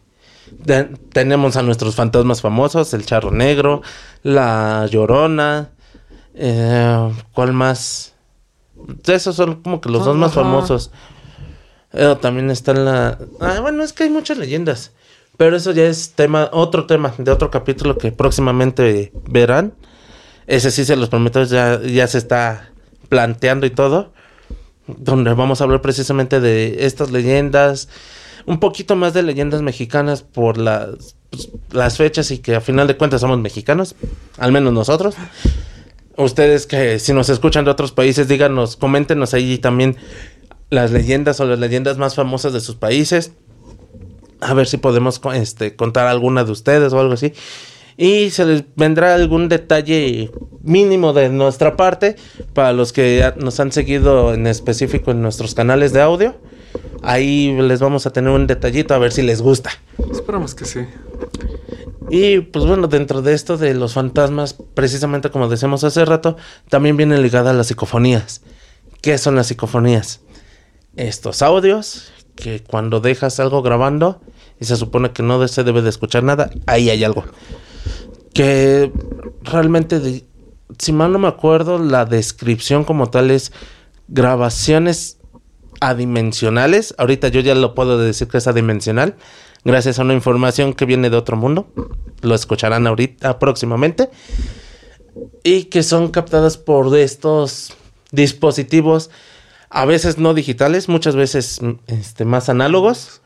[0.64, 3.82] de- tenemos a nuestros fantasmas famosos, el charro negro,
[4.22, 5.70] la llorona,
[6.34, 8.14] eh, ¿cuál más?
[9.06, 10.90] Esos son como que los dos más famosos.
[11.92, 14.92] Eh, también está la, ah, bueno es que hay muchas leyendas,
[15.36, 19.74] pero eso ya es tema, otro tema de otro capítulo que próximamente verán.
[20.46, 22.70] Ese sí se los prometo, ya, ya se está
[23.08, 24.12] planteando y todo.
[24.86, 27.88] Donde vamos a hablar precisamente de estas leyendas.
[28.46, 32.86] Un poquito más de leyendas mexicanas por las, pues, las fechas y que a final
[32.86, 33.94] de cuentas somos mexicanos.
[34.38, 35.14] Al menos nosotros.
[36.16, 39.96] Ustedes que si nos escuchan de otros países, díganos, coméntenos ahí también
[40.70, 43.32] las leyendas o las leyendas más famosas de sus países.
[44.40, 47.32] A ver si podemos este, contar alguna de ustedes o algo así.
[47.96, 50.30] Y se les vendrá algún detalle
[50.62, 52.16] mínimo de nuestra parte
[52.52, 56.34] para los que nos han seguido en específico en nuestros canales de audio.
[57.06, 59.70] Ahí les vamos a tener un detallito a ver si les gusta.
[60.10, 60.80] Esperamos que sí.
[62.10, 66.36] Y pues bueno, dentro de esto de los fantasmas, precisamente como decíamos hace rato,
[66.68, 68.42] también viene ligada a las psicofonías.
[69.02, 70.20] ¿Qué son las psicofonías?
[70.96, 74.20] Estos audios que cuando dejas algo grabando
[74.60, 77.24] y se supone que no se debe de escuchar nada, ahí hay algo.
[78.32, 78.90] Que
[79.42, 80.24] realmente, de-
[80.78, 83.52] si mal no me acuerdo, la descripción como tal es
[84.08, 85.18] grabaciones
[85.80, 86.94] adimensionales.
[86.98, 89.16] Ahorita yo ya lo puedo decir que es adimensional.
[89.64, 91.68] Gracias a una información que viene de otro mundo.
[92.20, 94.10] Lo escucharán ahorita próximamente.
[95.42, 97.72] Y que son captadas por estos
[98.12, 99.10] dispositivos.
[99.70, 103.22] A veces no digitales, muchas veces este, más análogos.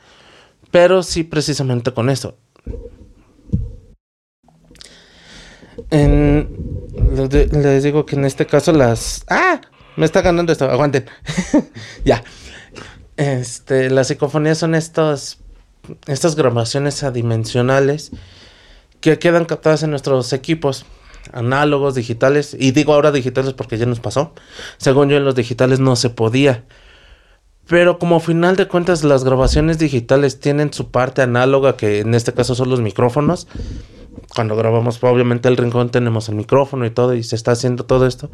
[0.70, 2.10] Pero sí precisamente con
[7.28, 9.24] de- les digo que en este caso las...
[9.28, 9.60] ¡Ah!
[9.98, 11.06] Me está ganando esto, aguanten.
[12.04, 12.22] ya.
[13.16, 15.38] Este, las psicofonías son estos,
[16.06, 18.12] estas grabaciones adimensionales
[19.00, 20.86] que quedan captadas en nuestros equipos
[21.32, 24.34] análogos, digitales, y digo ahora digitales porque ya nos pasó.
[24.76, 26.64] Según yo en los digitales no se podía.
[27.68, 32.32] Pero como final de cuentas las grabaciones digitales tienen su parte análoga, que en este
[32.32, 33.46] caso son los micrófonos.
[34.34, 38.06] Cuando grabamos obviamente el rincón tenemos el micrófono y todo y se está haciendo todo
[38.06, 38.30] esto.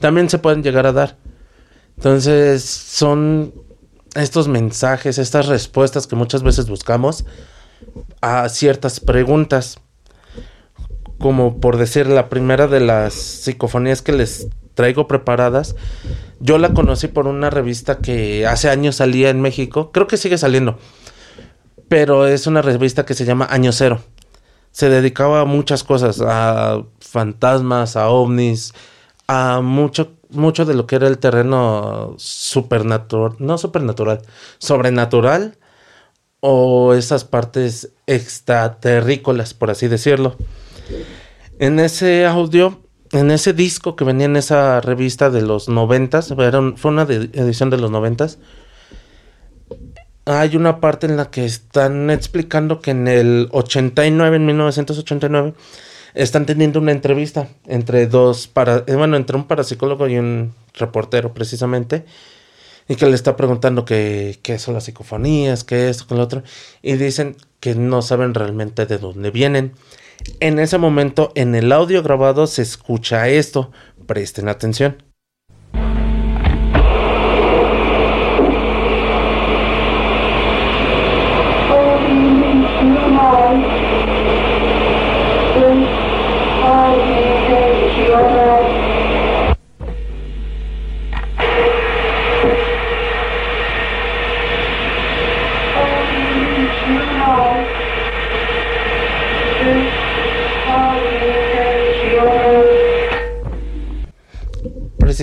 [0.00, 1.16] También se pueden llegar a dar.
[1.96, 3.52] Entonces son
[4.14, 7.24] estos mensajes, estas respuestas que muchas veces buscamos
[8.20, 9.80] a ciertas preguntas
[11.18, 15.74] como por decir la primera de las psicofonías que les traigo preparadas,
[16.38, 20.38] yo la conocí por una revista que hace años salía en México, creo que sigue
[20.38, 20.78] saliendo,
[21.88, 24.00] pero es una revista que se llama Año Cero.
[24.70, 28.74] Se dedicaba a muchas cosas, a fantasmas, a ovnis,
[29.26, 34.20] a mucho, mucho de lo que era el terreno supernatural, no supernatural,
[34.58, 35.56] sobrenatural
[36.40, 40.36] o esas partes extraterrícolas, por así decirlo.
[41.58, 42.82] En ese audio,
[43.18, 46.34] en ese disco que venía en esa revista de los noventas,
[46.76, 48.38] fue una edición de los noventas,
[50.24, 55.54] hay una parte en la que están explicando que en el 89, en 1989,
[56.14, 58.50] están teniendo una entrevista entre dos,
[58.86, 62.04] eh, bueno, entre un parapsicólogo y un reportero precisamente,
[62.88, 66.24] y que le está preguntando qué, qué son las psicofonías, qué es esto, con lo
[66.24, 66.42] otro,
[66.82, 69.74] y dicen que no saben realmente de dónde vienen
[70.40, 73.70] en ese momento, en el audio grabado se escucha esto.
[74.06, 74.96] Presten atención.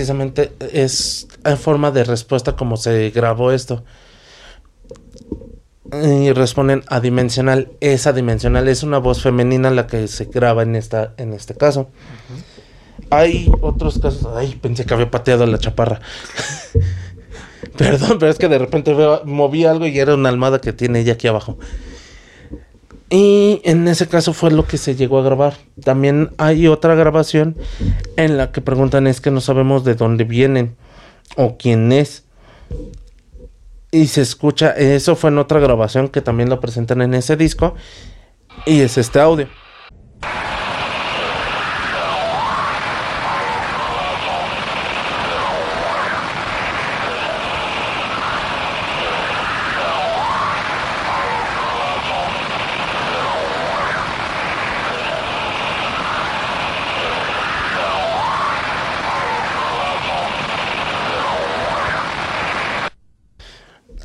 [0.04, 3.84] Precisamente es en forma de respuesta como se grabó esto.
[5.92, 7.70] Y responden adimensional.
[7.80, 11.88] Esa dimensional es una voz femenina la que se graba en, esta, en este caso.
[13.08, 14.26] Hay otros casos.
[14.36, 16.00] Ay, pensé que había pateado la chaparra.
[17.78, 18.94] Perdón, pero es que de repente
[19.24, 21.58] moví algo y era una almada que tiene ella aquí abajo.
[23.10, 25.54] Y en ese caso fue lo que se llegó a grabar.
[25.82, 27.56] También hay otra grabación
[28.16, 30.76] en la que preguntan es que no sabemos de dónde vienen
[31.36, 32.24] o quién es.
[33.90, 37.74] Y se escucha, eso fue en otra grabación que también lo presentan en ese disco.
[38.66, 39.48] Y es este audio.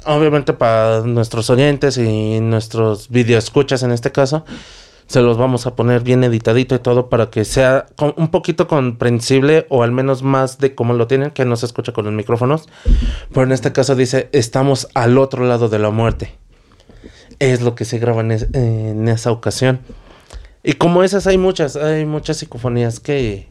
[0.09, 4.45] Obviamente para nuestros oyentes y nuestros videoescuchas en este caso,
[5.07, 9.65] se los vamos a poner bien editadito y todo para que sea un poquito comprensible
[9.69, 12.69] o al menos más de cómo lo tienen, que no se escucha con los micrófonos.
[13.29, 16.35] Pero en este caso dice, estamos al otro lado de la muerte.
[17.39, 19.79] Es lo que se graba en, en esa ocasión.
[20.63, 23.47] Y como esas hay muchas, hay muchas psicofonías que,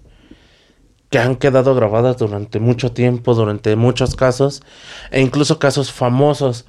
[1.11, 4.63] que han quedado grabadas durante mucho tiempo, durante muchos casos,
[5.11, 6.67] e incluso casos famosos.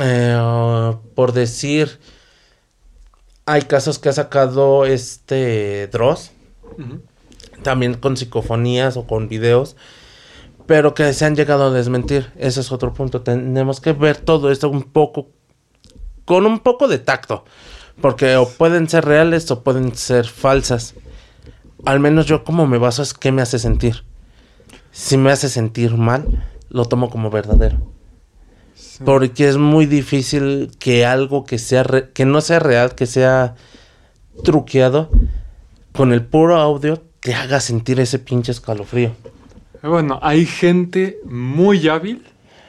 [0.00, 2.00] Eh, por decir,
[3.46, 6.32] hay casos que ha sacado este Dross,
[7.62, 9.76] también con psicofonías o con videos,
[10.66, 12.32] pero que se han llegado a desmentir.
[12.36, 13.22] Ese es otro punto.
[13.22, 15.28] Tenemos que ver todo esto un poco,
[16.24, 17.44] con un poco de tacto,
[18.00, 20.94] porque o pueden ser reales o pueden ser falsas
[21.84, 24.04] al menos yo como me baso es qué me hace sentir.
[24.90, 27.78] Si me hace sentir mal, lo tomo como verdadero.
[29.04, 33.54] Porque es muy difícil que algo que sea que no sea real, que sea
[34.42, 35.10] truqueado,
[35.92, 39.12] con el puro audio te haga sentir ese pinche escalofrío.
[39.82, 42.24] Bueno, hay gente muy hábil.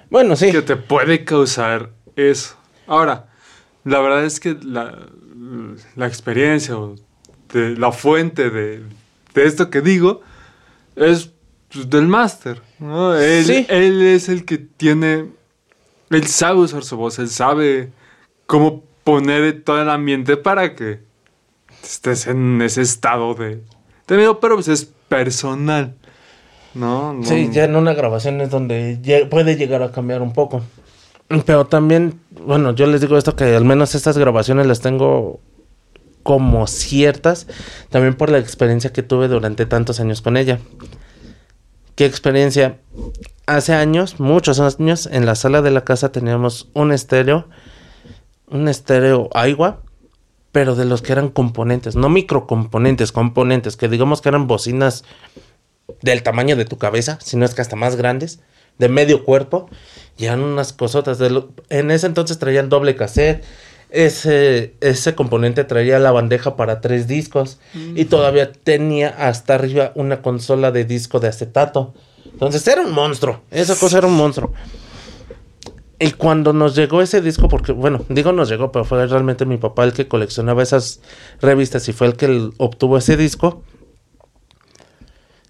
[0.09, 0.51] Bueno, sí.
[0.51, 2.55] Que te puede causar eso.
[2.87, 3.27] Ahora,
[3.83, 5.07] la verdad es que la,
[5.95, 6.95] la experiencia o
[7.53, 8.83] la fuente de,
[9.35, 10.21] esto que digo
[10.95, 11.31] es
[11.71, 12.61] pues, del máster.
[12.79, 15.27] Él, él es el que tiene,
[16.09, 17.91] él sabe usar su voz, él sabe
[18.45, 20.99] cómo poner todo el ambiente para que
[21.83, 23.61] estés en ese estado de,
[24.07, 25.95] de miedo, pero pues es personal.
[26.73, 27.19] ¿no?
[27.23, 30.61] Sí, ya en una grabación es donde puede llegar a cambiar un poco.
[31.45, 35.39] Pero también, bueno, yo les digo esto que al menos estas grabaciones las tengo
[36.23, 37.47] como ciertas,
[37.89, 40.59] también por la experiencia que tuve durante tantos años con ella.
[41.95, 42.79] ¿Qué experiencia?
[43.45, 47.47] Hace años, muchos años, en la sala de la casa teníamos un estéreo,
[48.47, 49.81] un estéreo agua,
[50.51, 55.03] pero de los que eran componentes, no microcomponentes, componentes, que digamos que eran bocinas
[56.01, 58.39] del tamaño de tu cabeza, sino es que hasta más grandes,
[58.77, 59.69] de medio cuerpo,
[60.17, 61.17] y eran unas cosotas.
[61.17, 63.43] De en ese entonces traían doble cassette,
[63.89, 70.21] ese, ese componente traía la bandeja para tres discos y todavía tenía hasta arriba una
[70.21, 71.93] consola de disco de acetato.
[72.25, 74.53] Entonces era un monstruo, esa cosa era un monstruo.
[75.99, 79.57] Y cuando nos llegó ese disco, porque bueno, digo nos llegó, pero fue realmente mi
[79.57, 81.01] papá el que coleccionaba esas
[81.41, 83.63] revistas y fue el que obtuvo ese disco,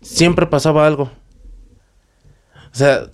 [0.02, 1.12] siempre pasaba algo.
[2.72, 3.12] O sea,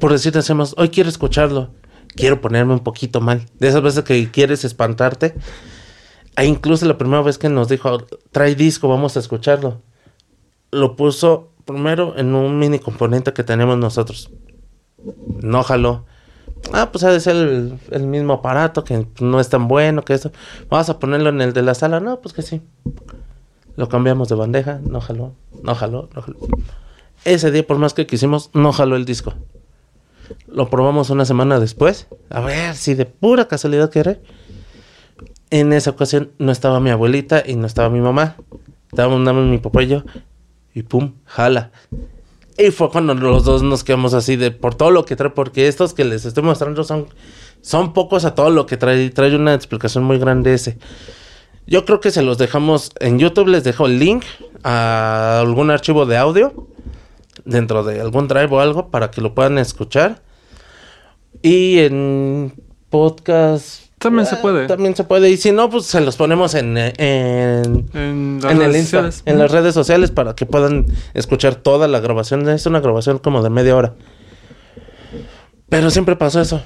[0.00, 1.70] por decir, hacemos, hoy quiero escucharlo
[2.14, 3.46] quiero ponerme un poquito mal.
[3.58, 5.34] De esas veces que quieres espantarte.
[6.36, 7.98] E incluso la primera vez que nos dijo,
[8.32, 9.82] trae disco, vamos a escucharlo.
[10.70, 14.30] Lo puso primero en un mini componente que tenemos nosotros.
[15.40, 16.04] No jaló.
[16.72, 17.36] Ah, pues ha de ser
[17.90, 20.32] el, mismo aparato que no es tan bueno que eso.
[20.70, 22.00] Vamos a ponerlo en el de la sala.
[22.00, 22.62] No, pues que sí.
[23.76, 24.80] Lo cambiamos de bandeja.
[24.82, 25.34] No jaló.
[25.62, 26.08] No jaló.
[26.14, 26.38] No jaló.
[27.24, 29.34] Ese día, por más que quisimos, no jaló el disco.
[30.46, 32.06] Lo probamos una semana después.
[32.30, 34.20] A ver si de pura casualidad quiere.
[35.50, 38.36] En esa ocasión no estaba mi abuelita y no estaba mi mamá.
[38.88, 40.02] Estábamos mi papá y yo.
[40.74, 41.70] Y pum, jala.
[42.56, 45.66] Y fue cuando los dos nos quedamos así de por todo lo que trae, porque
[45.68, 47.08] estos que les estoy mostrando son,
[47.60, 49.10] son pocos a todo lo que trae.
[49.10, 50.78] Trae una explicación muy grande ese.
[51.66, 54.24] Yo creo que se los dejamos en YouTube, les dejo el link
[54.62, 56.68] a algún archivo de audio
[57.44, 60.22] dentro de algún drive o algo para que lo puedan escuchar.
[61.42, 62.54] Y en
[62.90, 63.84] podcast.
[63.98, 64.66] También se puede.
[64.66, 65.30] También se puede.
[65.30, 69.74] Y si no, pues se los ponemos en, en, en, las, redes en las redes
[69.74, 72.48] sociales para que puedan escuchar toda la grabación.
[72.48, 73.94] Es una grabación como de media hora.
[75.68, 76.62] Pero siempre pasó eso.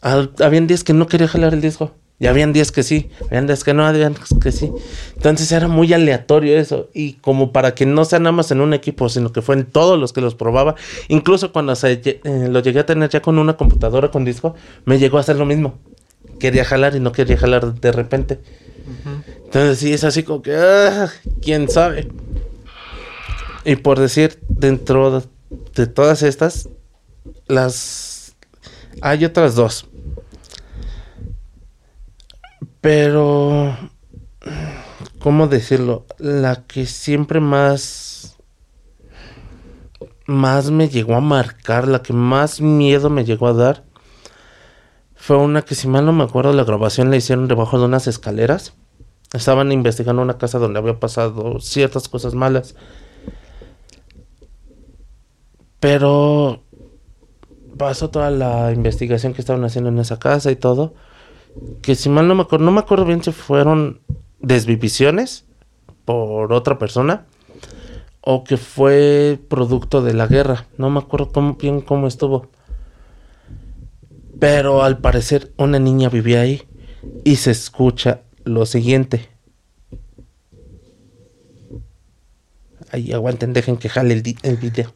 [0.00, 1.92] habían días que no quería jalar el disco.
[2.22, 4.70] Y habían días que sí, habían días que no, habían días que sí.
[5.16, 6.88] Entonces era muy aleatorio eso.
[6.94, 9.64] Y como para que no sea nada más en un equipo, sino que fue en
[9.64, 10.76] todos los que los probaba.
[11.08, 14.54] Incluso cuando se, eh, lo llegué a tener ya con una computadora con disco,
[14.84, 15.80] me llegó a hacer lo mismo.
[16.38, 18.38] Quería jalar y no quería jalar de repente.
[19.46, 21.10] Entonces sí, es así como que, ah,
[21.42, 22.06] quién sabe.
[23.64, 25.24] Y por decir, dentro
[25.74, 26.68] de todas estas,
[27.48, 28.36] las...
[29.00, 29.88] Hay otras dos
[32.82, 33.76] pero,
[35.20, 36.04] ¿cómo decirlo?
[36.18, 38.36] La que siempre más,
[40.26, 43.84] más me llegó a marcar, la que más miedo me llegó a dar,
[45.14, 48.08] fue una que si mal no me acuerdo, la grabación la hicieron debajo de unas
[48.08, 48.74] escaleras.
[49.32, 52.74] Estaban investigando una casa donde había pasado ciertas cosas malas.
[55.78, 56.64] Pero
[57.78, 60.94] pasó toda la investigación que estaban haciendo en esa casa y todo
[61.82, 64.00] que si mal no me acuerdo, no me acuerdo bien si fueron
[64.40, 65.44] desvivisiones
[66.04, 67.26] por otra persona
[68.20, 70.66] o que fue producto de la guerra.
[70.78, 72.48] No me acuerdo bien cómo estuvo.
[74.38, 76.62] Pero al parecer una niña vivía ahí
[77.24, 79.28] y se escucha lo siguiente.
[82.90, 84.92] Ahí aguanten, dejen que jale el, el video.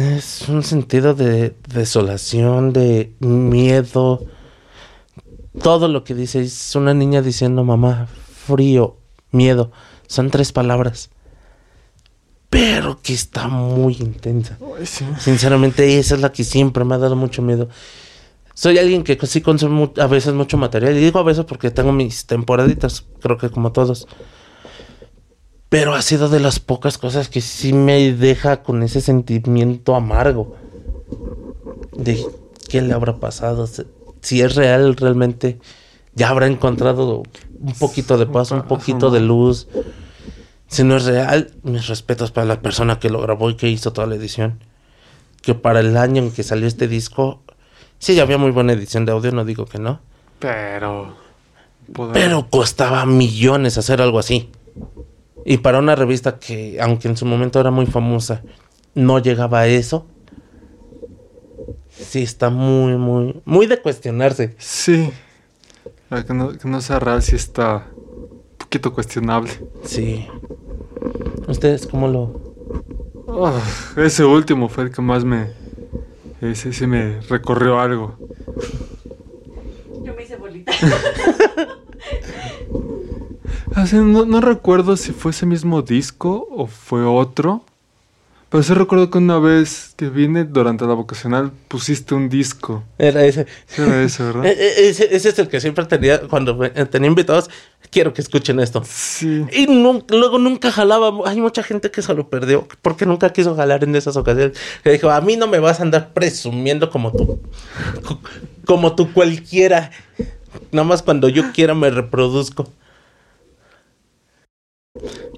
[0.00, 4.24] Es un sentido de desolación, de miedo.
[5.62, 8.08] Todo lo que dice es una niña diciendo mamá,
[8.46, 8.96] frío,
[9.30, 9.70] miedo.
[10.06, 11.10] Son tres palabras.
[12.48, 14.58] Pero que está muy intensa.
[15.18, 17.68] Sinceramente, esa es la que siempre me ha dado mucho miedo.
[18.54, 20.96] Soy alguien que sí consume a veces mucho material.
[20.96, 24.08] Y digo a veces porque tengo mis temporaditas, creo que como todos.
[25.70, 30.56] Pero ha sido de las pocas cosas que sí me deja con ese sentimiento amargo.
[31.92, 32.26] De
[32.68, 33.68] qué le habrá pasado.
[34.20, 35.60] Si es real realmente,
[36.14, 37.22] ya habrá encontrado
[37.60, 39.68] un poquito de paz, un poquito de luz.
[40.66, 43.92] Si no es real, mis respetos para la persona que lo grabó y que hizo
[43.92, 44.58] toda la edición.
[45.40, 47.42] Que para el año en que salió este disco,
[48.00, 50.00] sí, ya había muy buena edición de audio, no digo que no.
[50.40, 51.14] Pero...
[52.12, 54.48] Pero costaba millones hacer algo así.
[55.50, 58.44] Y para una revista que, aunque en su momento era muy famosa,
[58.94, 60.06] no llegaba a eso.
[61.90, 64.54] sí está muy, muy, muy de cuestionarse.
[64.58, 65.10] Sí.
[66.24, 69.50] Que no, que no sea real, sí está un poquito cuestionable.
[69.82, 70.28] Sí.
[71.48, 72.54] ¿Ustedes cómo lo...?
[73.96, 75.50] Ese último fue el que más me...
[76.40, 78.16] Ese sí me recorrió algo.
[80.04, 80.72] Yo me hice bolita.
[83.74, 87.64] Ah, no, no recuerdo si fue ese mismo disco o fue otro.
[88.48, 92.82] Pero sí recuerdo que una vez que vine durante la vocacional pusiste un disco.
[92.98, 93.46] Era ese.
[93.68, 94.44] Sí, era ese, ¿verdad?
[94.46, 97.48] E- e- Ese, ese es el que siempre tenía, cuando me- tenía invitados,
[97.92, 98.82] quiero que escuchen esto.
[98.84, 99.44] Sí.
[99.52, 101.12] Y luego nunca jalaba.
[101.30, 104.58] Hay mucha gente que se lo perdió porque nunca quiso jalar en esas ocasiones.
[104.82, 107.38] Que dijo, a mí no me vas a andar presumiendo como tú.
[108.04, 108.18] co-
[108.66, 109.92] Como tú cualquiera.
[110.72, 112.68] Nada más cuando yo quiera me reproduzco.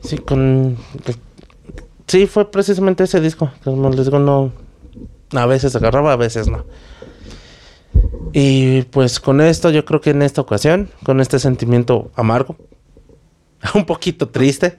[0.03, 0.77] Sí, con...
[2.07, 3.53] Sí, fue precisamente ese disco.
[3.65, 4.53] Como les digo, no...
[5.33, 6.67] A veces agarraba, a veces no.
[8.33, 12.57] Y pues con esto, yo creo que en esta ocasión, con este sentimiento amargo,
[13.75, 14.77] un poquito triste,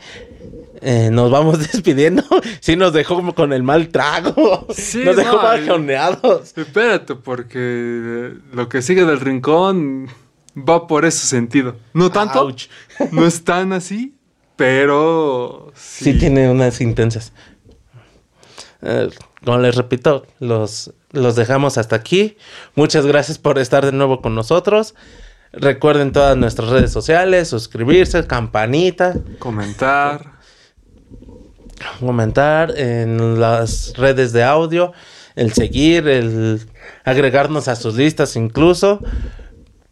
[0.82, 2.24] eh, nos vamos despidiendo.
[2.60, 4.68] Sí, nos dejó como con el mal trago.
[4.74, 6.56] Sí, nos dejó no, bajoneados.
[6.56, 10.08] Espérate, porque eh, lo que sigue del rincón
[10.56, 11.78] va por ese sentido.
[11.94, 12.68] No tanto, Ouch.
[13.12, 14.13] no es tan así,
[14.56, 16.18] pero Sí.
[16.18, 17.34] tiene unas intensas.
[18.82, 19.10] Eh,
[19.44, 22.38] como les repito, los, los dejamos hasta aquí.
[22.76, 24.96] Muchas gracias por estar de nuevo con nosotros.
[25.52, 30.34] Recuerden todas nuestras redes sociales, suscribirse, campanita, Comentar.
[32.00, 34.94] comentar en las redes de audio,
[35.36, 36.62] el seguir, el
[37.04, 39.00] agregarnos a sus listas incluso,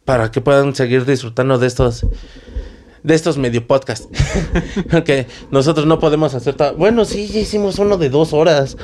[0.05, 2.05] para que puedan seguir disfrutando de estos
[3.03, 4.07] de estos medio podcasts.
[5.05, 8.77] que nosotros no podemos hacer Bueno, sí, ya hicimos uno de dos horas.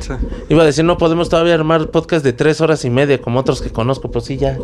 [0.00, 0.12] Sí.
[0.48, 3.62] Iba a decir, no podemos todavía armar podcast de tres horas y media como otros
[3.62, 4.58] que conozco, pues sí, ya.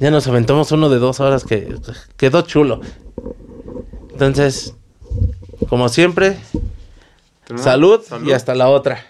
[0.00, 1.74] Ya nos aventamos uno de dos horas que
[2.16, 2.80] quedó chulo.
[4.12, 4.74] Entonces,
[5.68, 6.38] como siempre,
[7.56, 9.04] salud, y hasta la otra.